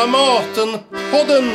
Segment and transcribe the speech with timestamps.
[0.00, 1.50] Dramatenpodden!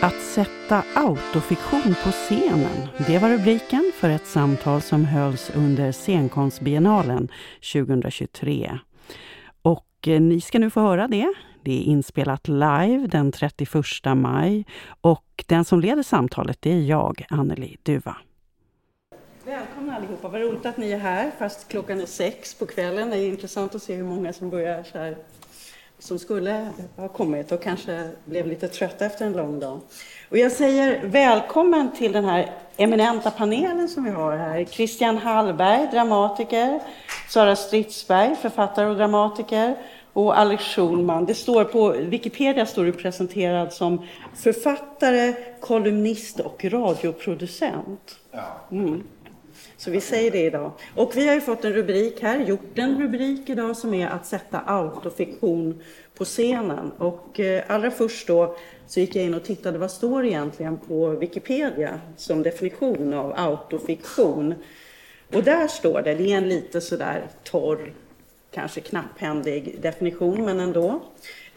[0.00, 7.28] Att sätta autofiktion på scenen, det var rubriken för ett samtal som hölls under scenkonstbiennalen
[7.72, 8.78] 2023.
[9.62, 11.32] Och eh, ni ska nu få höra det.
[11.64, 13.84] Det är inspelat live den 31
[14.14, 14.66] maj
[15.00, 18.16] och den som leder samtalet det är jag, Anneli Duva.
[19.44, 23.10] Välkomna allihopa, vad roligt att ni är här fast klockan är sex på kvällen.
[23.10, 25.16] Det är intressant att se hur många som börjar så här
[25.98, 29.80] som skulle ha kommit och kanske blev lite trötta efter en lång dag.
[30.30, 34.64] Och jag säger välkommen till den här eminenta panelen som vi har här.
[34.64, 36.80] Christian Hallberg, dramatiker,
[37.28, 39.76] Sara Stridsberg, författare och dramatiker
[40.12, 41.24] och Alex Schulman.
[41.24, 48.18] Det står på Wikipedia står du presenterad som författare, kolumnist och radioproducent.
[48.70, 49.02] Mm.
[49.78, 50.72] Så vi säger det idag.
[50.94, 54.26] Och vi har ju fått en rubrik här, gjort en rubrik idag som är att
[54.26, 55.82] sätta autofiktion
[56.14, 56.92] på scenen.
[56.98, 61.08] Och eh, allra först då så gick jag in och tittade vad står egentligen på
[61.08, 64.54] Wikipedia som definition av autofiktion.
[65.34, 67.92] Och där står det, det är en lite sådär torr,
[68.50, 71.00] kanske knapphändig definition, men ändå.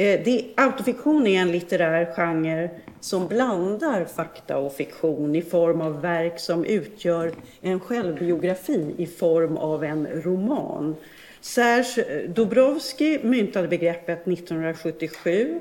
[0.01, 6.01] Eh, det, autofiktion är en litterär genre som blandar fakta och fiktion i form av
[6.01, 10.95] verk som utgör en självbiografi i form av en roman.
[11.41, 15.59] Serge Dobrowski myntade begreppet 1977,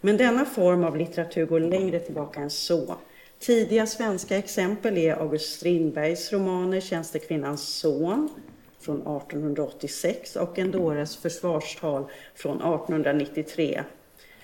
[0.00, 2.96] men denna form av litteratur går längre tillbaka än så.
[3.38, 8.28] Tidiga svenska exempel är August Strindbergs romaner Tjänstekvinnans son
[8.82, 13.82] från 1886 och En dåres försvarstal från 1893.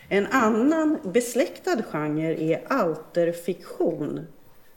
[0.08, 4.26] En annan besläktad genre är alterfiktion,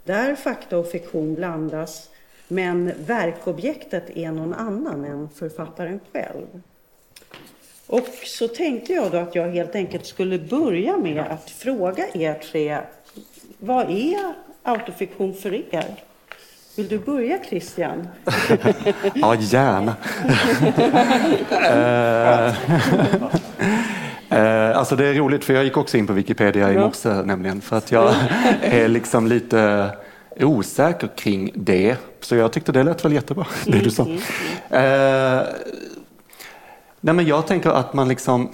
[0.03, 2.09] där fakta och fiktion blandas
[2.47, 6.61] men verkobjektet är någon annan än författaren själv.
[7.87, 12.33] Och så tänkte jag då att jag helt enkelt skulle börja med att fråga er
[12.33, 12.77] tre,
[13.59, 14.33] vad är
[14.63, 16.03] autofiktion för er?
[16.75, 18.07] Vill du börja Christian?
[19.13, 19.95] ja, gärna.
[24.31, 27.61] Uh, alltså det är roligt för jag gick också in på Wikipedia i morse nämligen
[27.61, 28.15] för att jag
[28.61, 29.89] är liksom lite
[30.39, 31.97] osäker kring det.
[32.19, 34.03] Så jag tyckte det lät väl jättebra, det du sa.
[34.03, 34.17] Uh,
[36.99, 38.49] nej men jag tänker att man liksom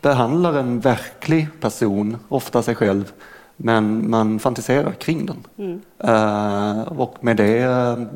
[0.00, 3.12] behandlar en verklig person, ofta sig själv,
[3.60, 5.46] men man fantiserar kring den.
[5.56, 5.80] Mm.
[6.04, 8.06] Uh, och med det, uh,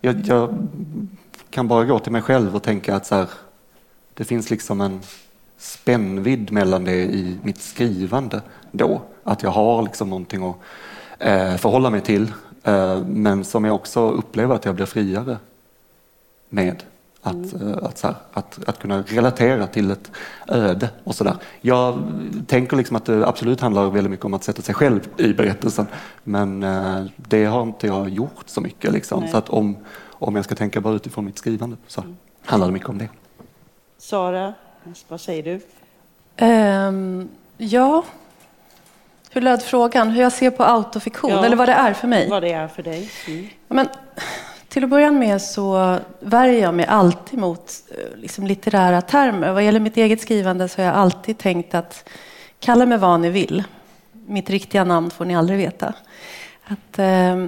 [0.00, 0.54] jag, jag,
[1.50, 3.28] kan bara gå till mig själv och tänka att så här,
[4.14, 5.00] det finns liksom en
[5.58, 9.02] spännvidd mellan det i mitt skrivande då.
[9.22, 10.56] Att jag har liksom någonting att
[11.26, 12.32] uh, förhålla mig till,
[13.06, 15.36] men som jag också upplever att jag blir friare
[16.48, 16.82] med.
[17.24, 17.78] Att, mm.
[17.82, 20.10] att, här, att, att kunna relatera till ett
[20.48, 21.36] öde och sådär.
[21.60, 22.02] Jag
[22.46, 25.86] tänker liksom att det absolut handlar väldigt mycket om att sätta sig själv i berättelsen.
[26.24, 28.92] Men eh, det har inte jag gjort så mycket.
[28.92, 29.28] Liksom.
[29.28, 29.76] Så att om,
[30.08, 32.16] om jag ska tänka bara utifrån mitt skrivande så mm.
[32.44, 33.08] handlar det mycket om det.
[33.98, 34.54] Sara,
[35.08, 35.60] vad säger du?
[36.46, 38.04] Um, ja,
[39.30, 40.10] hur löd frågan?
[40.10, 42.28] Hur jag ser på autofiktion, ja, eller vad det är för mig?
[42.28, 43.10] Vad det är för dig.
[43.28, 43.48] Mm.
[43.68, 43.88] Men,
[44.72, 49.52] till att börja med så värjer jag mig alltid mot eh, liksom, litterära termer.
[49.52, 52.08] Vad gäller mitt eget skrivande så har jag alltid tänkt att
[52.60, 53.64] kalla mig vad ni vill.
[54.12, 55.94] Mitt riktiga namn får ni aldrig veta.
[56.64, 57.46] Att, eh,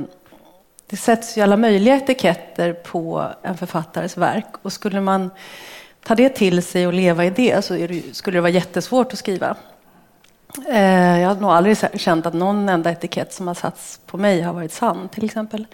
[0.87, 5.31] det sätts ju alla möjliga etiketter på en författares verk och skulle man
[6.03, 9.19] ta det till sig och leva i det så det, skulle det vara jättesvårt att
[9.19, 9.57] skriva.
[10.69, 14.41] Eh, jag har nog aldrig känt att någon enda etikett som har satts på mig
[14.41, 15.67] har varit sann till exempel.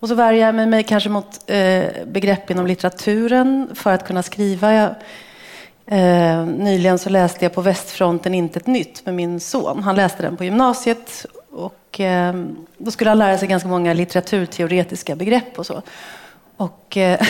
[0.00, 4.74] Och så värjer jag mig kanske mot eh, begrepp inom litteraturen för att kunna skriva.
[4.74, 4.94] Jag,
[5.86, 9.82] eh, nyligen så läste jag på Västfronten Inte ett nytt med min son.
[9.82, 12.34] Han läste den på gymnasiet och eh,
[12.78, 15.82] då skulle han lära sig ganska många litteraturteoretiska begrepp och så.
[16.56, 17.20] Och eh,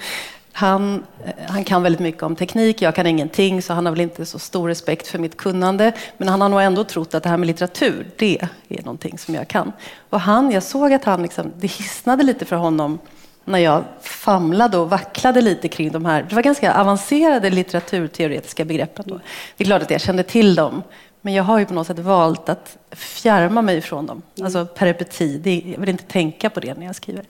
[0.58, 4.00] Han, eh, han kan väldigt mycket om teknik, jag kan ingenting, så han har väl
[4.00, 5.92] inte så stor respekt för mitt kunnande.
[6.16, 8.38] Men han har nog ändå trott att det här med litteratur, det
[8.68, 9.72] är någonting som jag kan.
[10.10, 12.98] Och han, jag såg att han liksom, det hisnade lite för honom
[13.44, 19.04] när jag famlade och vacklade lite kring de här, det var ganska avancerade litteraturteoretiska begreppen.
[19.08, 19.20] Då.
[19.56, 20.82] Det är klart att jag kände till dem,
[21.20, 24.22] men jag har ju på något sätt valt att fjärma mig från dem.
[24.42, 27.24] Alltså peripeti, jag vill inte tänka på det när jag skriver.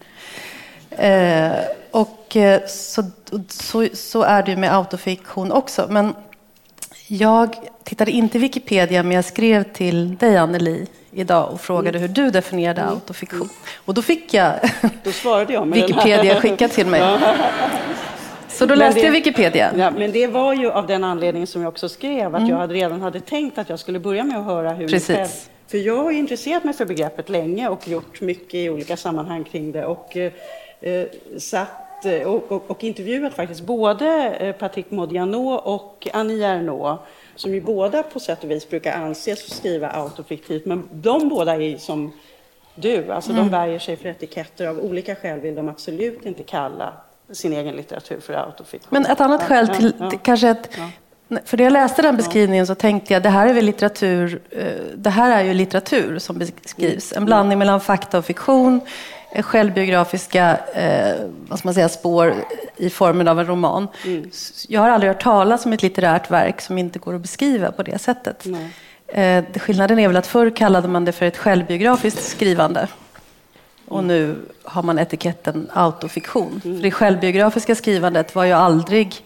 [0.91, 1.51] Eh,
[1.91, 3.03] och eh, så,
[3.49, 5.87] så, så, är det med autofiktion också.
[5.91, 6.15] Men
[7.07, 12.09] jag tittade inte i Wikipedia, men jag skrev till dig Anneli idag och frågade hur
[12.09, 12.95] du definierade mm.
[12.95, 13.49] autofiktion.
[13.85, 14.55] Och då fick jag
[15.05, 17.19] då svarade jag Wikipedia skickat till mig.
[18.49, 19.73] Så då läste jag Wikipedia?
[19.77, 22.51] Ja, men det var ju av den anledningen som jag också skrev, att mm.
[22.51, 25.17] jag hade redan hade tänkt att jag skulle börja med att höra hur Precis.
[25.17, 25.29] Själv,
[25.69, 29.73] för jag har intresserat mig för begreppet länge och gjort mycket i olika sammanhang kring
[29.73, 30.33] det och eh
[31.39, 37.03] satt eh, och, och, och, intervjuat faktiskt både eh, Patrick Modiano och Annie Ernaux
[37.37, 41.77] som ju båda på sätt och vis brukar anses skriva autofiktivt, men de båda är
[41.77, 42.13] som
[42.75, 43.43] du, alltså mm.
[43.43, 44.67] de värjer sig för etiketter.
[44.67, 46.93] Av olika skäl vill de absolut inte kalla
[47.33, 48.89] sin egen litteratur för autofiktion.
[48.91, 50.91] Men ett annat skäl till, ja, ja, kanske att ja.
[51.45, 54.65] För när jag läste den beskrivningen så tänkte jag det här är väl litteratur, eh,
[54.95, 57.13] det här är ju litteratur som beskrivs.
[57.13, 58.81] En blandning mellan fakta och fiktion,
[59.37, 61.17] självbiografiska eh,
[61.49, 62.35] vad man säga, spår
[62.77, 63.89] i formen av en roman.
[64.05, 64.31] Mm.
[64.69, 67.83] Jag har aldrig hört talas om ett litterärt verk som inte går att beskriva på
[67.83, 68.47] det sättet.
[69.07, 72.89] Eh, skillnaden är väl att förr kallade man det för ett självbiografiskt skrivande.
[73.89, 76.61] Och nu har man etiketten autofiktion.
[76.65, 76.77] Mm.
[76.77, 79.25] För det självbiografiska skrivandet var ju aldrig,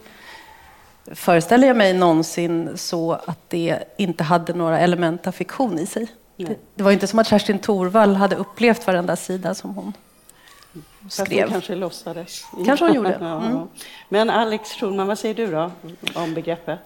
[1.11, 6.07] föreställer jag mig, någonsin så att det inte hade några element av fiktion i sig.
[6.37, 9.93] Det, det, var inte som att Kerstin Thorvall hade upplevt varenda sida som hon
[11.09, 11.49] skrev.
[11.49, 12.45] kanske låtsades.
[12.65, 13.13] Kanske hon gjorde.
[13.23, 13.67] Mm.
[14.09, 15.71] Men Alex Schulman, vad säger du då
[16.13, 16.79] om begreppet?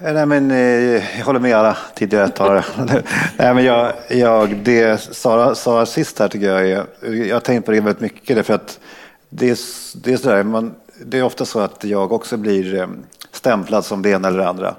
[0.00, 0.14] Mm.
[0.14, 2.64] Nej, men, eh, jag håller med alla tidigare talare.
[3.36, 6.86] Nej, men jag, jag, det Sara sa sist här tycker jag är,
[7.28, 8.80] jag har tänkt på det väldigt mycket därför att
[9.28, 9.58] det är,
[10.02, 10.74] det är sådär, man,
[11.04, 12.86] det är ofta så att jag också blir eh,
[13.30, 14.74] stämplad som det ena eller det andra.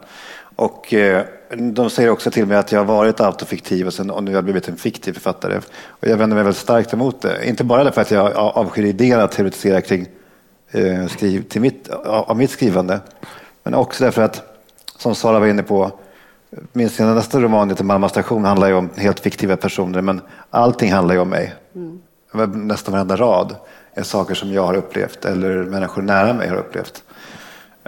[0.55, 1.25] Och eh,
[1.57, 4.35] de säger också till mig att jag har varit autofiktiv och, sen, och nu har
[4.35, 5.57] jag blivit en fiktiv författare.
[5.87, 7.49] Och jag vänder mig väldigt starkt emot det.
[7.49, 10.07] Inte bara därför att jag avskyr idén att teoretisera kring
[10.71, 12.99] eh, skriv, till mitt, av mitt skrivande.
[13.63, 14.59] Men också därför att,
[14.97, 15.91] som Sara var inne på,
[16.71, 21.15] min senaste roman heter Malmö station handlar ju om helt fiktiva personer men allting handlar
[21.15, 21.53] ju om mig.
[21.75, 22.67] Mm.
[22.67, 23.55] Nästan varenda rad
[23.93, 27.03] är saker som jag har upplevt eller människor nära mig har upplevt.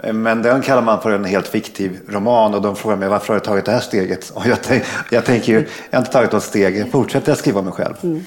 [0.02, 3.34] Men den kallar man för en helt fiktiv roman och de frågar mig varför har
[3.34, 4.30] jag tagit det här steget?
[4.30, 5.58] Och jag, tänk, jag tänker ju,
[5.90, 7.94] jag har inte tagit något steg, jag fortsätter att skriva om mig själv.
[8.02, 8.26] Mm.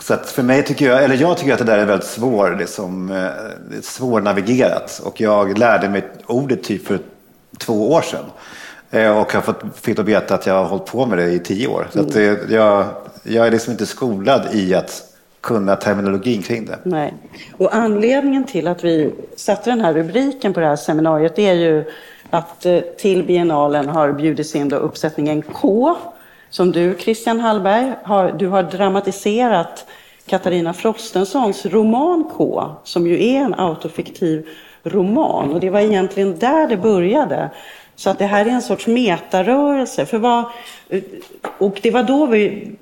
[0.00, 3.10] Så för mig tycker jag, eller jag tycker att det där är väldigt svår, liksom,
[3.10, 5.00] eh, svårnavigerat.
[5.04, 6.98] Och jag lärde mig ordet typ för
[7.58, 8.24] två år sedan.
[8.90, 11.38] Eh, och har fått, fick då veta att jag har hållit på med det i
[11.38, 11.88] tio år.
[11.92, 12.86] Så att det, jag,
[13.22, 15.11] jag är liksom inte skolad i att
[15.42, 16.78] kunna terminologin kring det.
[16.82, 17.14] Nej.
[17.56, 21.84] Och anledningen till att vi satte den här rubriken på det här seminariet är ju
[22.30, 25.96] att eh, till biennalen har bjudits in då uppsättningen K
[26.50, 29.86] som du Christian Hallberg har, du har dramatiserat
[30.26, 34.48] Katarina Frostensons roman K som ju är en autofiktiv
[34.82, 37.50] roman och det var egentligen där det började.
[37.96, 40.06] Så att det här är en sorts metarörelse.
[40.06, 40.44] För vad,
[40.88, 41.02] eh,
[41.58, 42.72] och det var då vi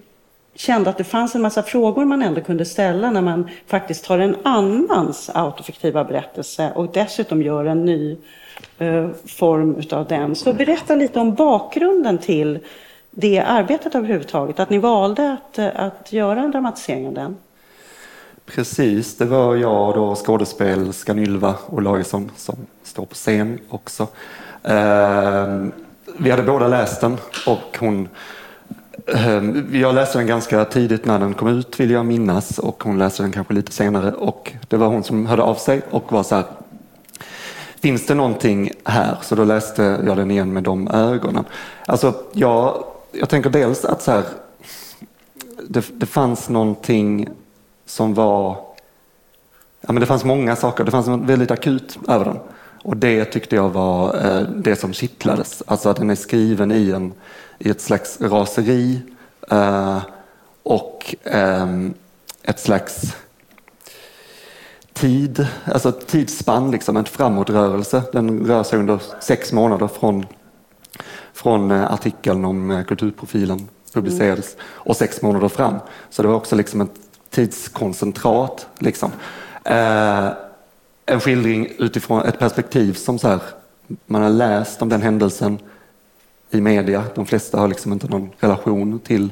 [0.60, 4.18] kände att det fanns en massa frågor man ändå kunde ställa när man faktiskt tar
[4.18, 8.16] en annans autofiktiva berättelse och dessutom gör en ny
[8.78, 10.36] eh, form utav den.
[10.36, 12.58] Så berätta lite om bakgrunden till
[13.10, 17.36] det arbetet överhuvudtaget, att ni valde att, eh, att göra en dramatisering av den.
[18.46, 24.06] Precis, det var jag och skådespelerskan Ylva Olausson som står på scen också.
[24.62, 25.66] Eh,
[26.18, 27.16] vi hade båda läst den
[27.46, 28.08] och hon
[29.06, 32.98] Ehm, jag läste den ganska tidigt när den kom ut vill jag minnas och hon
[32.98, 36.22] läste den kanske lite senare och det var hon som hörde av sig och var
[36.22, 36.44] så här
[37.80, 39.18] Finns det någonting här?
[39.22, 41.44] Så då läste jag den igen med de ögonen.
[41.86, 44.24] Alltså, jag, jag tänker dels att så här,
[45.68, 47.28] det, det fanns någonting
[47.86, 48.56] som var
[49.80, 52.38] Ja, men det fanns många saker, det fanns något väldigt akut över den.
[52.82, 55.62] Och det tyckte jag var eh, det som kittlades.
[55.66, 57.12] Alltså att den är skriven i en
[57.60, 59.00] i ett slags raseri
[59.50, 59.98] eh,
[60.62, 61.94] och ehm,
[62.42, 63.16] ett slags
[64.92, 68.02] tid, alltså tidsspann, liksom, en framåtrörelse.
[68.12, 70.26] Den rör sig under sex månader från,
[71.32, 74.66] från eh, artikeln om kulturprofilen publicerades mm.
[74.66, 75.78] och sex månader fram.
[76.10, 78.66] Så det var också liksom ett tidskoncentrat.
[78.78, 79.10] Liksom.
[81.10, 83.40] En skildring utifrån ett perspektiv som så här,
[84.06, 85.58] man har läst om den händelsen
[86.50, 87.04] i media.
[87.14, 89.30] De flesta har liksom inte någon relation till,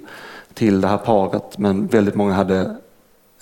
[0.55, 2.77] till det här paret men väldigt många hade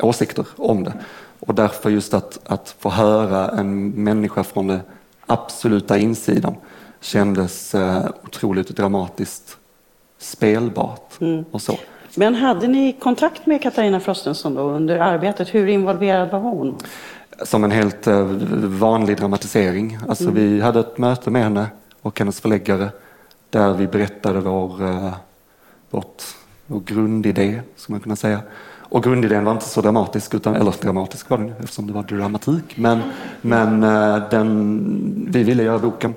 [0.00, 0.92] åsikter om det.
[1.40, 4.80] Och därför just att, att få höra en människa från den
[5.26, 6.54] absoluta insidan
[7.00, 9.56] kändes eh, otroligt dramatiskt
[10.18, 11.20] spelbart.
[11.20, 11.44] Mm.
[11.50, 11.78] och så.
[12.14, 15.54] Men hade ni kontakt med Katarina Frostenson då under arbetet?
[15.54, 16.76] Hur involverad var hon?
[17.42, 18.22] Som en helt eh,
[18.64, 19.98] vanlig dramatisering.
[20.08, 20.34] Alltså mm.
[20.34, 21.66] Vi hade ett möte med henne
[22.02, 22.90] och hennes förläggare
[23.50, 25.14] där vi berättade vår, eh,
[25.90, 26.22] vårt,
[26.66, 28.40] vår grundidé, skulle man kunna säga.
[28.88, 32.76] Och grundidén var inte så dramatisk, utan, eller dramatisk var den eftersom det var dramatik,
[32.76, 33.02] men,
[33.40, 36.14] men eh, den, vi ville göra boken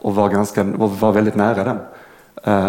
[0.00, 1.78] och var, ganska, var väldigt nära den.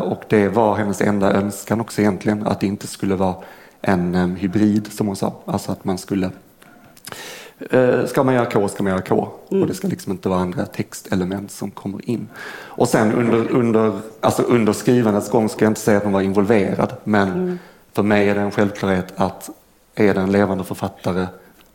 [0.01, 3.36] Och det var hennes enda önskan också egentligen, att det inte skulle vara
[3.82, 6.32] en hybrid som hon sa, alltså att man skulle
[8.08, 9.62] Ska man göra K ska man göra K mm.
[9.62, 12.28] och det ska liksom inte vara andra textelement som kommer in.
[12.51, 16.22] Och sen under, under, alltså under skrivandets gång ska jag inte säga att hon var
[16.22, 17.58] involverad men mm.
[17.94, 19.50] För mig är det en självklarhet att
[19.96, 21.28] är det en levande författare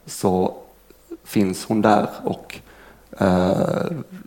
[0.06, 0.54] så
[1.24, 2.58] finns hon där och
[3.18, 3.86] eh,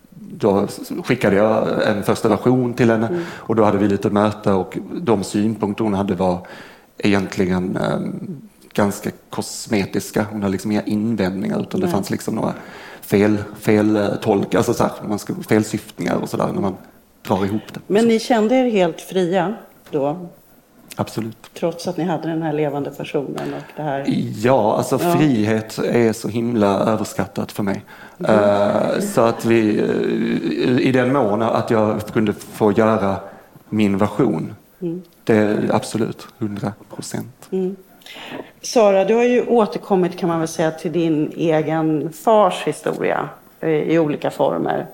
[0.10, 0.68] då
[1.04, 3.24] skickade jag en första version till henne mm.
[3.34, 6.48] och då hade vi lite möte och de synpunkter hon hade var
[6.98, 8.00] egentligen eh,
[8.77, 10.25] ganska kosmetiska.
[10.31, 11.88] Hon hade liksom inga invändningar utan Nej.
[11.88, 12.53] det fanns liksom några
[13.01, 16.77] fel, fel eh, tolk, alltså så här, man ska, felsyftningar och sådär när man
[17.27, 17.79] drar ihop det.
[17.88, 19.55] Men ni kände er helt fria
[19.91, 20.27] då?
[20.96, 21.38] Absolut.
[21.53, 24.05] Trots att ni hade den här levande personen och det här?
[24.36, 25.15] Ja, alltså ja.
[25.17, 27.86] frihet är så himla överskattat för mig.
[28.19, 28.31] Mm.
[28.31, 33.15] Uh, så att vi, uh, i den mån att jag kunde få göra
[33.69, 35.01] min version, mm.
[35.24, 37.48] det är absolut, hundra procent.
[37.51, 37.75] Mm.
[38.67, 43.69] Sara, du har ju återkommit kan man väl säga till din egen fars historia eh,
[43.69, 44.88] i olika former.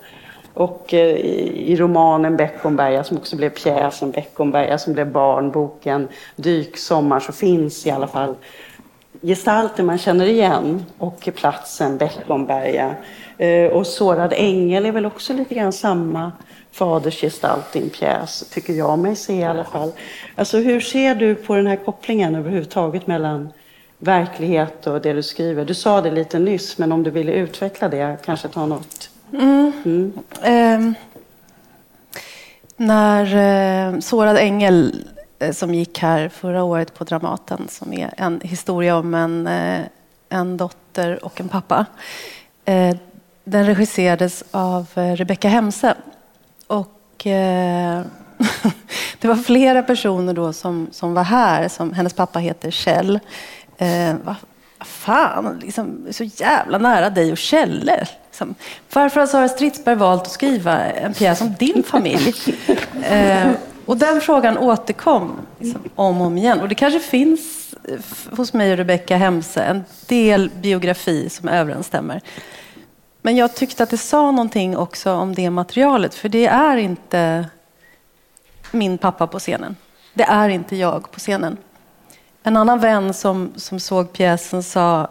[0.54, 7.20] Och eh, i romanen Beckomberga som också blev pjäsen Beckomberga som blev barnboken Dyk sommar
[7.20, 8.36] så finns i alla fall
[9.22, 12.96] gestalter man känner igen och platsen Beckomberga.
[13.38, 16.32] Eh, och Sårad ängel är väl också lite grann samma
[16.72, 19.92] fadersgestalt i en pjäs, tycker jag mig se i alla fall.
[20.36, 23.50] Alltså hur ser du på den här kopplingen överhuvudtaget mellan
[24.04, 25.66] verklighet och det du skriver?
[25.66, 29.72] Du sa det lite nyss, men om du ville utveckla det, kanske ta något Mm.
[29.86, 30.14] Mm.
[30.42, 30.94] Eh,
[32.78, 35.06] när eh, Sårad ängel
[35.40, 39.82] eh, som gick här förra året på Dramaten som är en historia om en, eh,
[40.30, 41.86] en dotter och en pappa.
[42.66, 42.96] Eh,
[43.44, 45.96] den regisserades av eh, Rebecka Hemse.
[46.68, 46.90] Och
[49.20, 51.68] det var flera personer då som, som var här.
[51.68, 53.20] Som, hennes pappa heter Kjell.
[53.84, 54.36] Eh, vad
[54.88, 58.08] fan, liksom, så jävla nära dig och Kjelle.
[58.26, 58.56] Liksom.
[58.94, 62.34] Varför har Sara Stridsberg valt att skriva en pjäs om din familj?
[63.04, 63.52] eh,
[63.86, 66.62] och den frågan återkom liksom, om och om igen.
[66.62, 72.22] Och det kanske finns eh, hos mig och Rebecka Hemse en del biografi som överensstämmer.
[73.22, 77.46] Men jag tyckte att det sa någonting också om det materialet, för det är inte
[78.72, 79.76] min pappa på scenen.
[80.14, 81.58] Det är inte jag på scenen.
[82.44, 85.10] En annan vän som, som såg pjäsen sa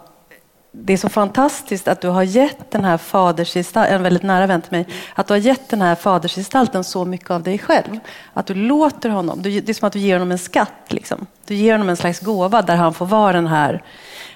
[0.73, 4.63] det är så fantastiskt att du har gett den här fadersgestalten, en väldigt nära vän
[4.63, 7.99] till mig, att du har gett den här fadersgestalten så mycket av dig själv.
[8.35, 10.73] Att du låter honom, det är som att du ger honom en skatt.
[10.89, 11.27] Liksom.
[11.47, 13.83] Du ger honom en slags gåva där han får vara den här,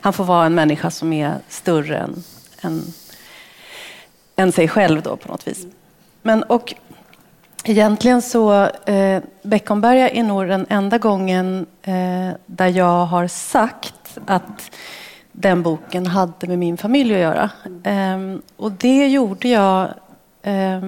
[0.00, 2.24] han får vara en människa som är större än,
[2.60, 2.82] än,
[4.36, 5.66] än sig själv då på något vis.
[6.22, 6.74] Men, och
[7.68, 14.70] Egentligen så, eh, Beckomberga är nog den enda gången eh, där jag har sagt att
[15.32, 17.50] den boken hade med min familj att göra.
[17.84, 19.88] Eh, och det gjorde jag
[20.42, 20.84] eh,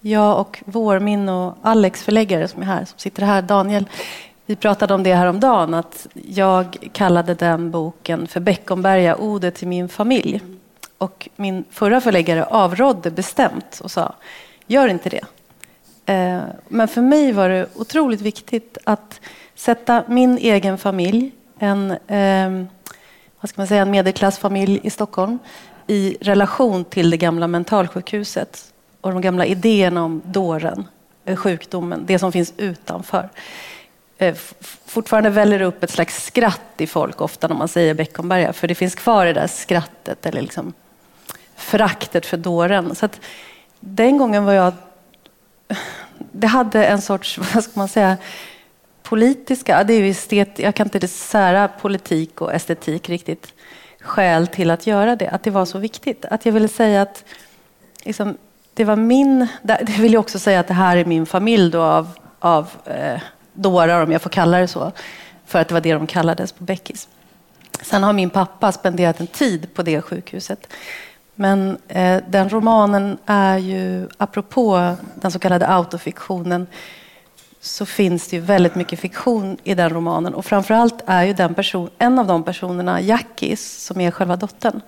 [0.00, 3.88] jag och Vårmin och Alex förläggare som är här, som sitter här, Daniel,
[4.46, 9.54] vi pratade om det här om dagen att jag kallade den boken för Beckomberga, ordet
[9.54, 10.40] till min familj.
[10.98, 14.14] Och min förra förläggare avrådde bestämt och sa
[14.70, 15.24] Gör inte det.
[16.12, 19.20] Eh, men för mig var det otroligt viktigt att
[19.54, 22.68] sätta min egen familj, en, ehm,
[23.40, 25.38] vad ska man säga, en medelklassfamilj i Stockholm,
[25.86, 30.86] i relation till det gamla mentalsjukhuset och de gamla idéerna om dåren,
[31.24, 33.28] eh, sjukdomen, det som finns utanför.
[34.18, 34.34] Eh,
[34.86, 38.74] fortfarande väller upp ett slags skratt i folk ofta när man säger Beckomberga, för det
[38.74, 40.72] finns kvar det där skrattet eller liksom
[41.56, 42.94] föraktet för dåren.
[42.94, 43.20] Så att
[43.80, 44.72] den gången var jag...
[46.32, 48.16] Det hade en sorts, vad ska man säga,
[49.02, 53.54] politiska, det är ju estet, jag kan inte sära politik och estetik riktigt,
[54.00, 56.24] skäl till att göra det, att det var så viktigt.
[56.24, 57.24] Att jag ville säga att
[58.04, 58.36] liksom,
[58.74, 61.82] det var min, det vill jag också säga att det här är min familj då
[61.82, 62.08] av,
[62.38, 63.20] av eh,
[63.52, 64.92] dårar, om jag får kalla det så,
[65.46, 67.08] för att det var det de kallades på Beckis.
[67.82, 70.66] Sen har min pappa spenderat en tid på det sjukhuset.
[71.40, 76.66] Men eh, den romanen är ju, apropå den så kallade autofiktionen,
[77.60, 80.34] så finns det ju väldigt mycket fiktion i den romanen.
[80.34, 84.80] Och framförallt är ju den person, en av de personerna, Jackis, som är själva dottern,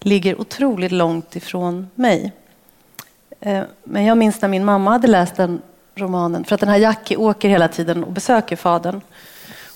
[0.00, 2.32] ligger otroligt långt ifrån mig.
[3.40, 5.62] Eh, men jag minns när min mamma hade läst den
[5.94, 6.44] romanen.
[6.44, 9.00] För att den här Jackie åker hela tiden och besöker fadern.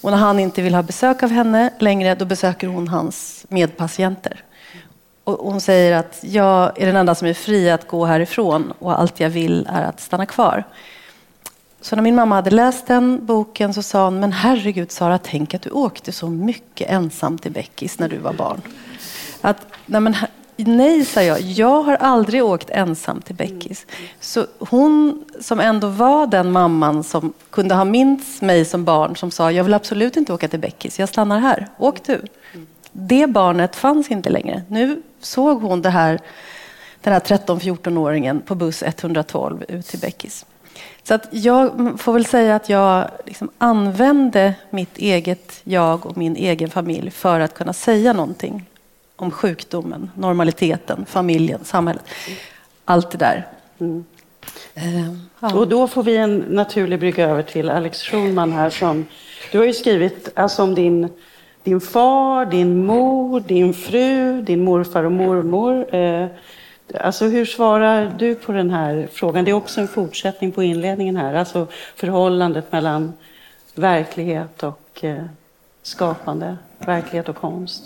[0.02, 4.42] Och när han inte vill ha besök av henne längre, då besöker hon hans medpatienter.
[5.26, 9.00] Och hon säger att jag är den enda som är fri att gå härifrån och
[9.00, 10.64] allt jag vill är att stanna kvar.
[11.80, 15.54] Så när min mamma hade läst den boken så sa hon, men herregud Sara, tänk
[15.54, 18.60] att du åkte så mycket ensam till Beckis när du var barn.
[19.40, 20.16] Att, nej, men,
[20.56, 23.86] nej, sa jag, jag har aldrig åkt ensam till Beckis.
[24.20, 29.30] Så hon som ändå var den mamman som kunde ha minst mig som barn som
[29.30, 32.22] sa, jag vill absolut inte åka till Beckis, jag stannar här, åk du.
[32.98, 34.62] Det barnet fanns inte längre.
[34.68, 36.20] Nu såg hon det här,
[37.00, 40.46] den här 13-14-åringen på buss 112 ut till Beckis.
[41.02, 46.36] Så att jag får väl säga att jag liksom använde mitt eget jag och min
[46.36, 48.64] egen familj för att kunna säga någonting
[49.16, 52.04] om sjukdomen, normaliteten, familjen, samhället.
[52.84, 53.46] Allt det där.
[53.78, 54.04] Mm.
[55.40, 55.54] Ja.
[55.54, 58.70] Och då får vi en naturlig brygga över till Alex Schulman här.
[58.70, 59.06] Som,
[59.52, 61.08] du har ju skrivit alltså, om din,
[61.66, 65.94] din far, din mor, din fru, din morfar och mormor.
[65.94, 66.26] Uh,
[66.94, 69.44] Alltså hur svarar du på den här frågan?
[69.44, 73.12] Det är också en fortsättning på inledningen här, alltså förhållandet mellan
[73.74, 75.24] verklighet och eh,
[75.82, 77.82] skapande, verklighet och konst.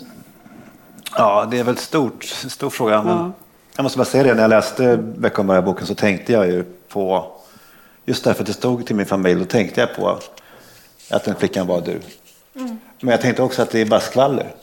[1.15, 3.03] Ja, det är väl stort, stor fråga.
[3.03, 3.31] Men ja.
[3.75, 7.31] Jag måste bara säga det, när jag läste Beckomberga-boken så tänkte jag ju på,
[8.05, 10.19] just därför att det stod till min familj, då tänkte jag på
[11.09, 11.99] att den flickan var du.
[12.55, 12.79] Mm.
[13.01, 14.53] Men jag tänkte också att det är bara skvaller.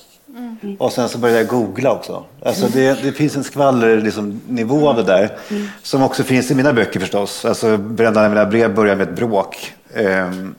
[0.62, 0.76] Mm.
[0.76, 2.24] Och sen så började jag googla också.
[2.42, 5.38] Alltså det, det finns en skvaller liksom, nivå av det där.
[5.48, 5.66] Mm.
[5.82, 7.44] Som också finns i mina böcker förstås.
[7.44, 9.74] Alltså Brända mina brev börjar med ett bråk.
[9.94, 10.54] Um,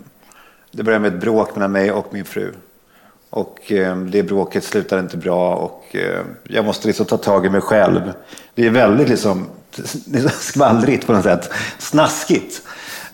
[0.72, 2.54] det börjar med ett bråk mellan mig och min fru.
[3.30, 6.02] Och um, det bråket slutar inte bra och uh,
[6.44, 8.14] jag måste liksom ta tag i mig själv.
[8.56, 9.48] Det är väldigt liksom,
[10.40, 11.54] skvallrigt på något sätt.
[11.78, 12.62] Snaskigt.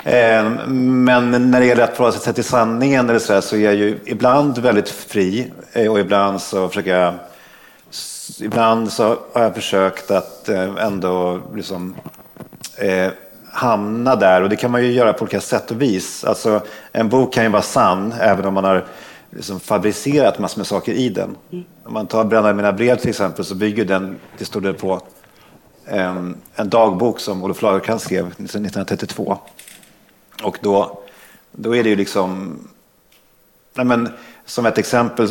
[0.06, 3.60] Eh, men när det gäller att förhålla sig till sanningen eller så, här, så är
[3.60, 7.14] jag ju ibland väldigt fri eh, och ibland så försöker jag
[8.40, 11.96] Ibland så har jag försökt att eh, ändå liksom,
[12.78, 13.12] eh,
[13.52, 16.24] hamna där och det kan man ju göra på olika sätt och vis.
[16.24, 18.86] Alltså, en bok kan ju vara sann även om man har
[19.30, 21.36] liksom fabricerat massor med saker i den.
[21.52, 21.66] Mm.
[21.84, 25.02] Om man tar Bränna mina brev till exempel så bygger den till stor del på
[25.86, 29.38] en, en dagbok som Olof Lagercrantz skrev liksom, 1932.
[30.44, 31.04] Och då,
[31.52, 32.60] då är det ju liksom...
[33.74, 34.10] Nej men,
[34.46, 35.30] som ett exempel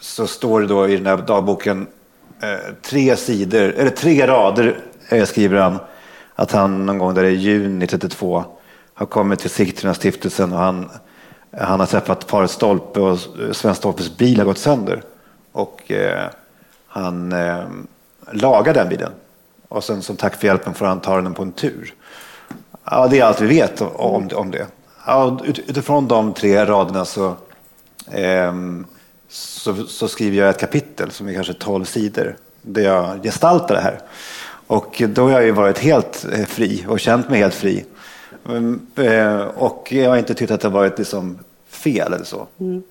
[0.00, 1.86] så står det då i den här dagboken
[2.40, 5.78] eh, tre sidor, eller tre rader eh, skriver han
[6.34, 8.44] att han någon gång där i juni 32
[8.94, 10.90] har kommit till Sigtuna-stiftelsen och han,
[11.58, 13.18] han har träffat paret Stolpe och
[13.52, 15.02] Sven Stolpes bil har gått sönder.
[15.52, 16.28] Och eh,
[16.86, 17.64] han eh,
[18.32, 19.12] lagar den bilen.
[19.68, 21.94] Och sen som tack för hjälpen får han ta den på en tur.
[22.90, 24.66] Ja, det är allt vi vet om, om det.
[25.06, 27.34] Ja, utifrån de tre raderna så,
[28.10, 28.54] eh,
[29.28, 33.80] så, så, skriver jag ett kapitel som är kanske tolv sidor där jag gestaltar det
[33.80, 34.00] här.
[34.66, 37.84] Och då har jag ju varit helt eh, fri och känt mig helt fri.
[38.48, 42.46] Mm, eh, och jag har inte tyckt att det har varit liksom fel eller så.
[42.60, 42.82] Mm.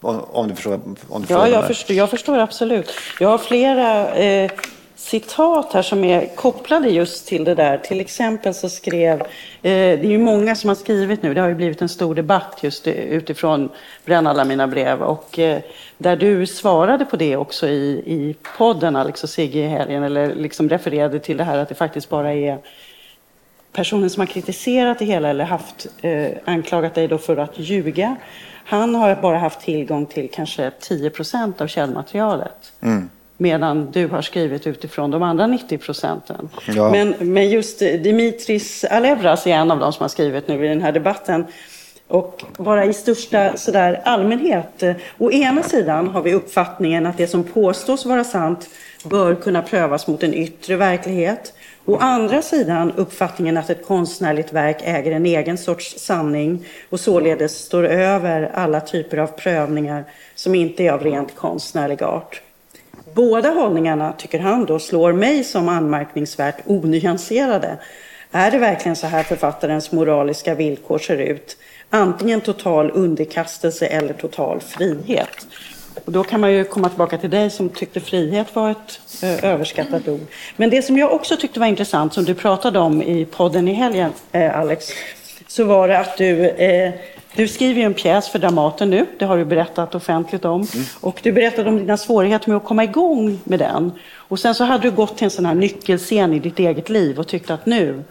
[0.00, 0.80] Om du förstår?
[1.08, 2.90] Om du ja, jag förstår, jag förstår, absolut.
[3.20, 4.50] Jag har flera eh,
[4.96, 7.78] citat här som är kopplade just till det där.
[7.78, 9.26] Till exempel så skrev, eh,
[9.62, 12.58] det är ju många som har skrivit nu, det har ju blivit en stor debatt
[12.62, 13.70] just eh, utifrån
[14.04, 15.02] Bränn alla mina brev.
[15.02, 15.60] Och eh,
[15.98, 20.34] där du svarade på det också i, i podden, Alex och Sigge i helgen, eller
[20.34, 22.58] liksom refererade till det här att det faktiskt bara är
[23.72, 28.16] personen som har kritiserat det hela eller haft, eh, anklagat dig då för att ljuga.
[28.66, 32.72] Han har bara haft tillgång till kanske 10 procent av källmaterialet.
[32.80, 36.48] Mm medan du har skrivit utifrån de andra 90 procenten.
[36.66, 36.90] Ja.
[36.90, 40.82] Men, men just Dimitris Alevras är en av de som har skrivit nu i den
[40.82, 41.44] här debatten.
[42.08, 44.82] Och bara i största sådär, allmänhet.
[45.18, 48.68] Å ena sidan har vi uppfattningen att det som påstås vara sant
[49.04, 51.52] bör kunna prövas mot en yttre verklighet.
[51.84, 57.58] Å andra sidan uppfattningen att ett konstnärligt verk äger en egen sorts sanning och således
[57.58, 62.42] står över alla typer av prövningar som inte är av rent konstnärlig art.
[63.14, 67.78] Båda hållningarna, tycker han då, slår mig som anmärkningsvärt onyanserade.
[68.32, 71.56] Är det verkligen så här författarens moraliska villkor ser ut?
[71.90, 75.46] Antingen total underkastelse eller total frihet.
[76.04, 79.44] Och då kan man ju komma tillbaka till dig som tyckte frihet var ett eh,
[79.44, 80.26] överskattat ord.
[80.56, 83.72] Men det som jag också tyckte var intressant, som du pratade om i podden i
[83.72, 84.88] helgen, eh, Alex,
[85.46, 86.92] så var det att du eh,
[87.34, 90.66] du skriver ju en pjäs för Dramaten nu, det har du berättat offentligt om.
[90.74, 90.86] Mm.
[91.00, 93.92] Och du berättade om dina svårigheter med att komma igång med den.
[94.16, 97.18] Och sen så hade du gått till en sån här nyckelscen i ditt eget liv
[97.18, 98.02] och tyckte att nu,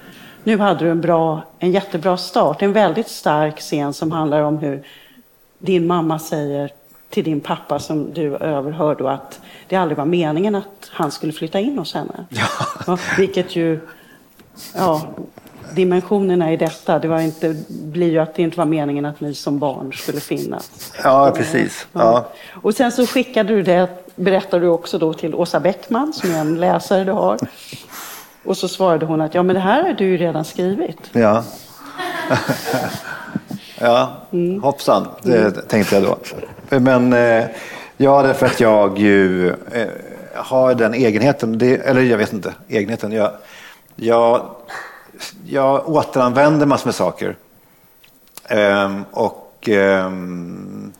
[0.44, 2.62] nu hade du en, bra, en jättebra start.
[2.62, 4.84] En väldigt stark scen som handlar om hur
[5.60, 6.72] din mamma säger
[7.10, 11.34] till din pappa som du överhör då att det aldrig var meningen att han skulle
[11.34, 12.26] flytta in hos henne.
[12.30, 12.46] Ja.
[12.88, 13.80] ja vilket ju,
[14.76, 15.02] ja,
[15.76, 19.34] dimensionerna i detta, det var inte, blir ju att det inte var meningen att ni
[19.34, 20.94] som barn skulle finnas.
[21.04, 21.88] Ja, precis.
[21.94, 22.02] Ja.
[22.02, 22.30] ja.
[22.62, 26.40] Och sen så skickade du det, berättar du också då till Åsa Bäckman, som är
[26.40, 27.38] en läsare du har.
[28.46, 31.10] Och så svarade hon att ja, men det här har du ju redan skrivit.
[31.12, 31.44] Ja.
[33.80, 34.64] ja, mm.
[34.64, 35.54] hoppsan, det mm.
[35.68, 36.18] tänkte jag då.
[36.80, 37.46] Men eh,
[37.98, 39.88] ja, därför att jag ju eh,
[40.36, 43.12] har den egenheten, det, eller jag vet inte, egenheten.
[43.12, 43.32] Jag,
[43.96, 44.46] jag,
[45.46, 47.36] jag återanvänder massor med saker.
[48.48, 50.94] Ehm, och ehm,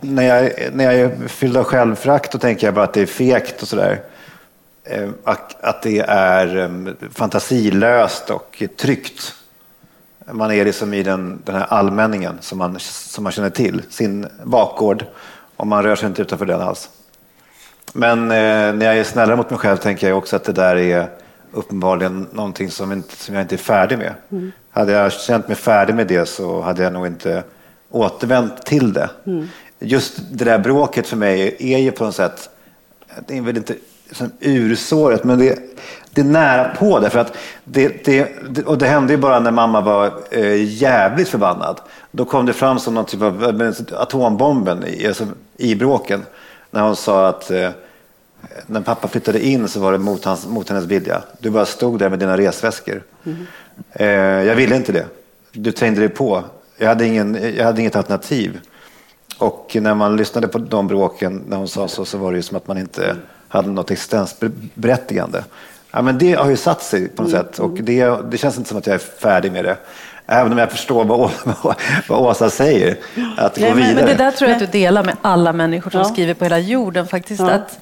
[0.00, 3.06] när, jag, när jag är fylld av självfrakt då tänker jag bara att det är
[3.06, 4.00] fegt och sådär.
[4.84, 5.14] Ehm,
[5.60, 9.34] att det är ehm, fantasilöst och tryggt.
[10.32, 14.26] Man är liksom i den, den här allmänningen som man, som man känner till, sin
[14.44, 15.04] bakgård.
[15.56, 16.90] Och man rör sig inte utanför den alls.
[17.92, 20.76] Men eh, när jag är snällare mot mig själv tänker jag också att det där
[20.76, 21.08] är
[21.54, 24.14] uppenbarligen någonting som, inte, som jag inte är färdig med.
[24.30, 24.52] Mm.
[24.70, 27.42] Hade jag känt mig färdig med det så hade jag nog inte
[27.90, 29.10] återvänt till det.
[29.26, 29.48] Mm.
[29.78, 32.50] Just det där bråket för mig är ju på något sätt,
[33.26, 33.74] det är väl inte
[34.10, 35.58] som ursåret, men det,
[36.10, 37.10] det är nära på det.
[37.10, 38.28] För att det, det,
[38.66, 41.80] och det hände ju bara när mamma var eh, jävligt förbannad.
[42.10, 46.22] Då kom det fram som någon typ av atombomben i, alltså, i bråken.
[46.70, 47.70] När hon sa att eh,
[48.66, 51.22] när pappa flyttade in så var det mot, hans, mot hennes vilja.
[51.38, 53.02] Du bara stod där med dina resväskor.
[53.24, 53.46] Mm.
[53.92, 54.06] Eh,
[54.46, 55.06] jag ville inte det.
[55.52, 56.44] Du trängde dig på.
[56.78, 58.60] Jag hade, ingen, jag hade inget alternativ.
[59.38, 62.42] Och när man lyssnade på de bråken när hon sa så, så var det ju
[62.42, 63.16] som att man inte
[63.48, 65.44] hade något existensberättigande.
[65.90, 67.44] Ja, men det har ju satt sig på något mm.
[67.44, 69.76] sätt och det, det känns inte som att jag är färdig med det.
[70.26, 71.30] Även om jag förstår vad,
[72.08, 72.96] vad Åsa säger.
[73.36, 73.94] Att Nej, gå vidare.
[73.94, 76.04] Men det där tror jag att du delar med alla människor som ja.
[76.04, 77.40] skriver på hela jorden faktiskt.
[77.40, 77.50] Ja.
[77.50, 77.78] Att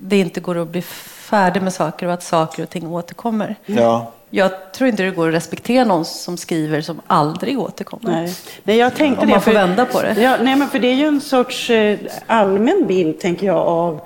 [0.00, 3.56] det inte går att bli färdig med saker och att saker och ting återkommer.
[3.66, 4.12] Ja.
[4.30, 8.10] Jag tror inte det går att respektera någon som skriver som aldrig återkommer.
[8.10, 8.34] Nej,
[8.64, 9.32] nej jag tänkte Om det.
[9.32, 10.22] man får för, vända på det.
[10.22, 14.00] Ja, nej, men för det är ju en sorts eh, allmän bild, tänker jag, av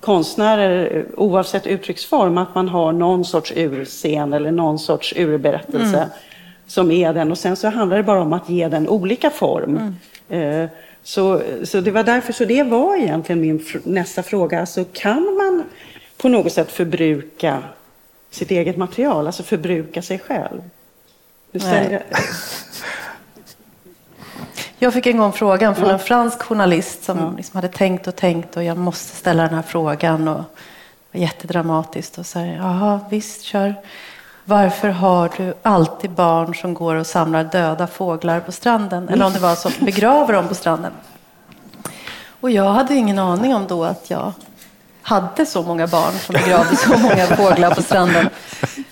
[0.00, 6.08] konstnärer, eh, oavsett uttrycksform, att man har någon sorts urscen eller någon sorts urberättelse mm.
[6.66, 7.30] som är den.
[7.30, 9.94] Och sen så handlar det bara om att ge den olika form.
[10.28, 10.64] Mm.
[10.64, 10.70] Eh,
[11.10, 14.60] så, så det var därför, så det var egentligen min nästa fråga.
[14.60, 15.64] Alltså kan man
[16.16, 17.62] på något sätt förbruka
[18.30, 20.62] sitt eget material, alltså förbruka sig själv?
[21.52, 22.02] Nej.
[24.78, 27.32] Jag fick en gång frågan från en fransk journalist som ja.
[27.36, 30.28] liksom hade tänkt och tänkt och jag måste ställa den här frågan.
[30.28, 30.44] Och
[31.10, 32.18] det var jättedramatiskt.
[32.18, 33.74] Och sa, jaha, visst, kör.
[34.44, 39.08] Varför har du alltid barn som går och samlar döda fåglar på stranden?
[39.08, 40.92] Eller om det var så, begraver dem på stranden.
[42.40, 44.32] Och jag hade ingen aning om då att jag
[45.02, 48.28] hade så många barn som begravde så många fåglar på stranden.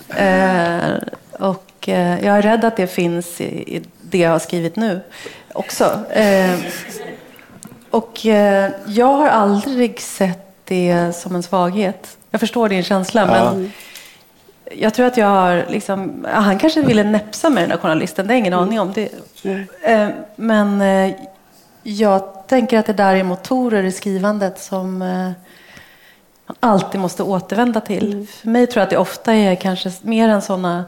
[0.09, 0.97] Eh,
[1.39, 5.01] och eh, jag är rädd att det finns i, i, det jag har skrivit nu
[5.53, 6.05] också.
[6.09, 6.59] Eh,
[7.89, 12.17] och eh, jag har aldrig sett det som en svaghet.
[12.31, 13.27] Jag förstår din känsla, ja.
[13.27, 13.71] men
[14.75, 18.33] jag tror att jag har liksom, han kanske ville näpsa med den där journalisten, det
[18.33, 18.93] har jag ingen aning om.
[18.93, 19.11] Det,
[19.43, 20.11] mm.
[20.35, 21.15] men eh,
[21.83, 25.03] jag tänker att det där är motorer i skrivandet som
[26.49, 28.13] man alltid måste återvända till.
[28.13, 28.27] Mm.
[28.27, 30.85] För mig tror jag att det ofta är kanske mer än sådana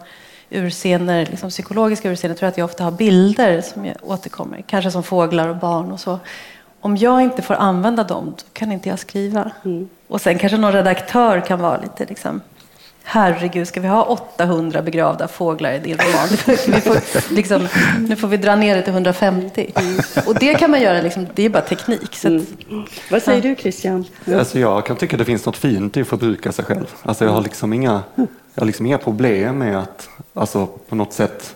[0.49, 4.63] urscener, liksom psykologiska urscener, tror jag att jag ofta har bilder som återkommer.
[4.67, 6.19] Kanske som fåglar och barn och så.
[6.81, 9.51] Om jag inte får använda dem, då kan inte jag skriva.
[9.65, 9.89] Mm.
[10.07, 12.41] Och sen kanske någon redaktör kan vara lite liksom,
[13.03, 16.27] Herregud, ska vi ha 800 begravda fåglar i din roman?
[16.67, 17.67] vi får, liksom,
[18.09, 19.71] nu får vi dra ner det till 150.
[19.75, 19.99] Mm.
[20.27, 22.15] Och det kan man göra, liksom, det är bara teknik.
[22.15, 22.85] Så att, mm.
[23.11, 24.05] Vad säger du Christian?
[24.35, 26.95] Alltså jag kan tycka det finns något fint i att förbruka sig själv.
[27.03, 31.13] Alltså jag har liksom inga, jag har liksom inga problem med att alltså, på något
[31.13, 31.55] sätt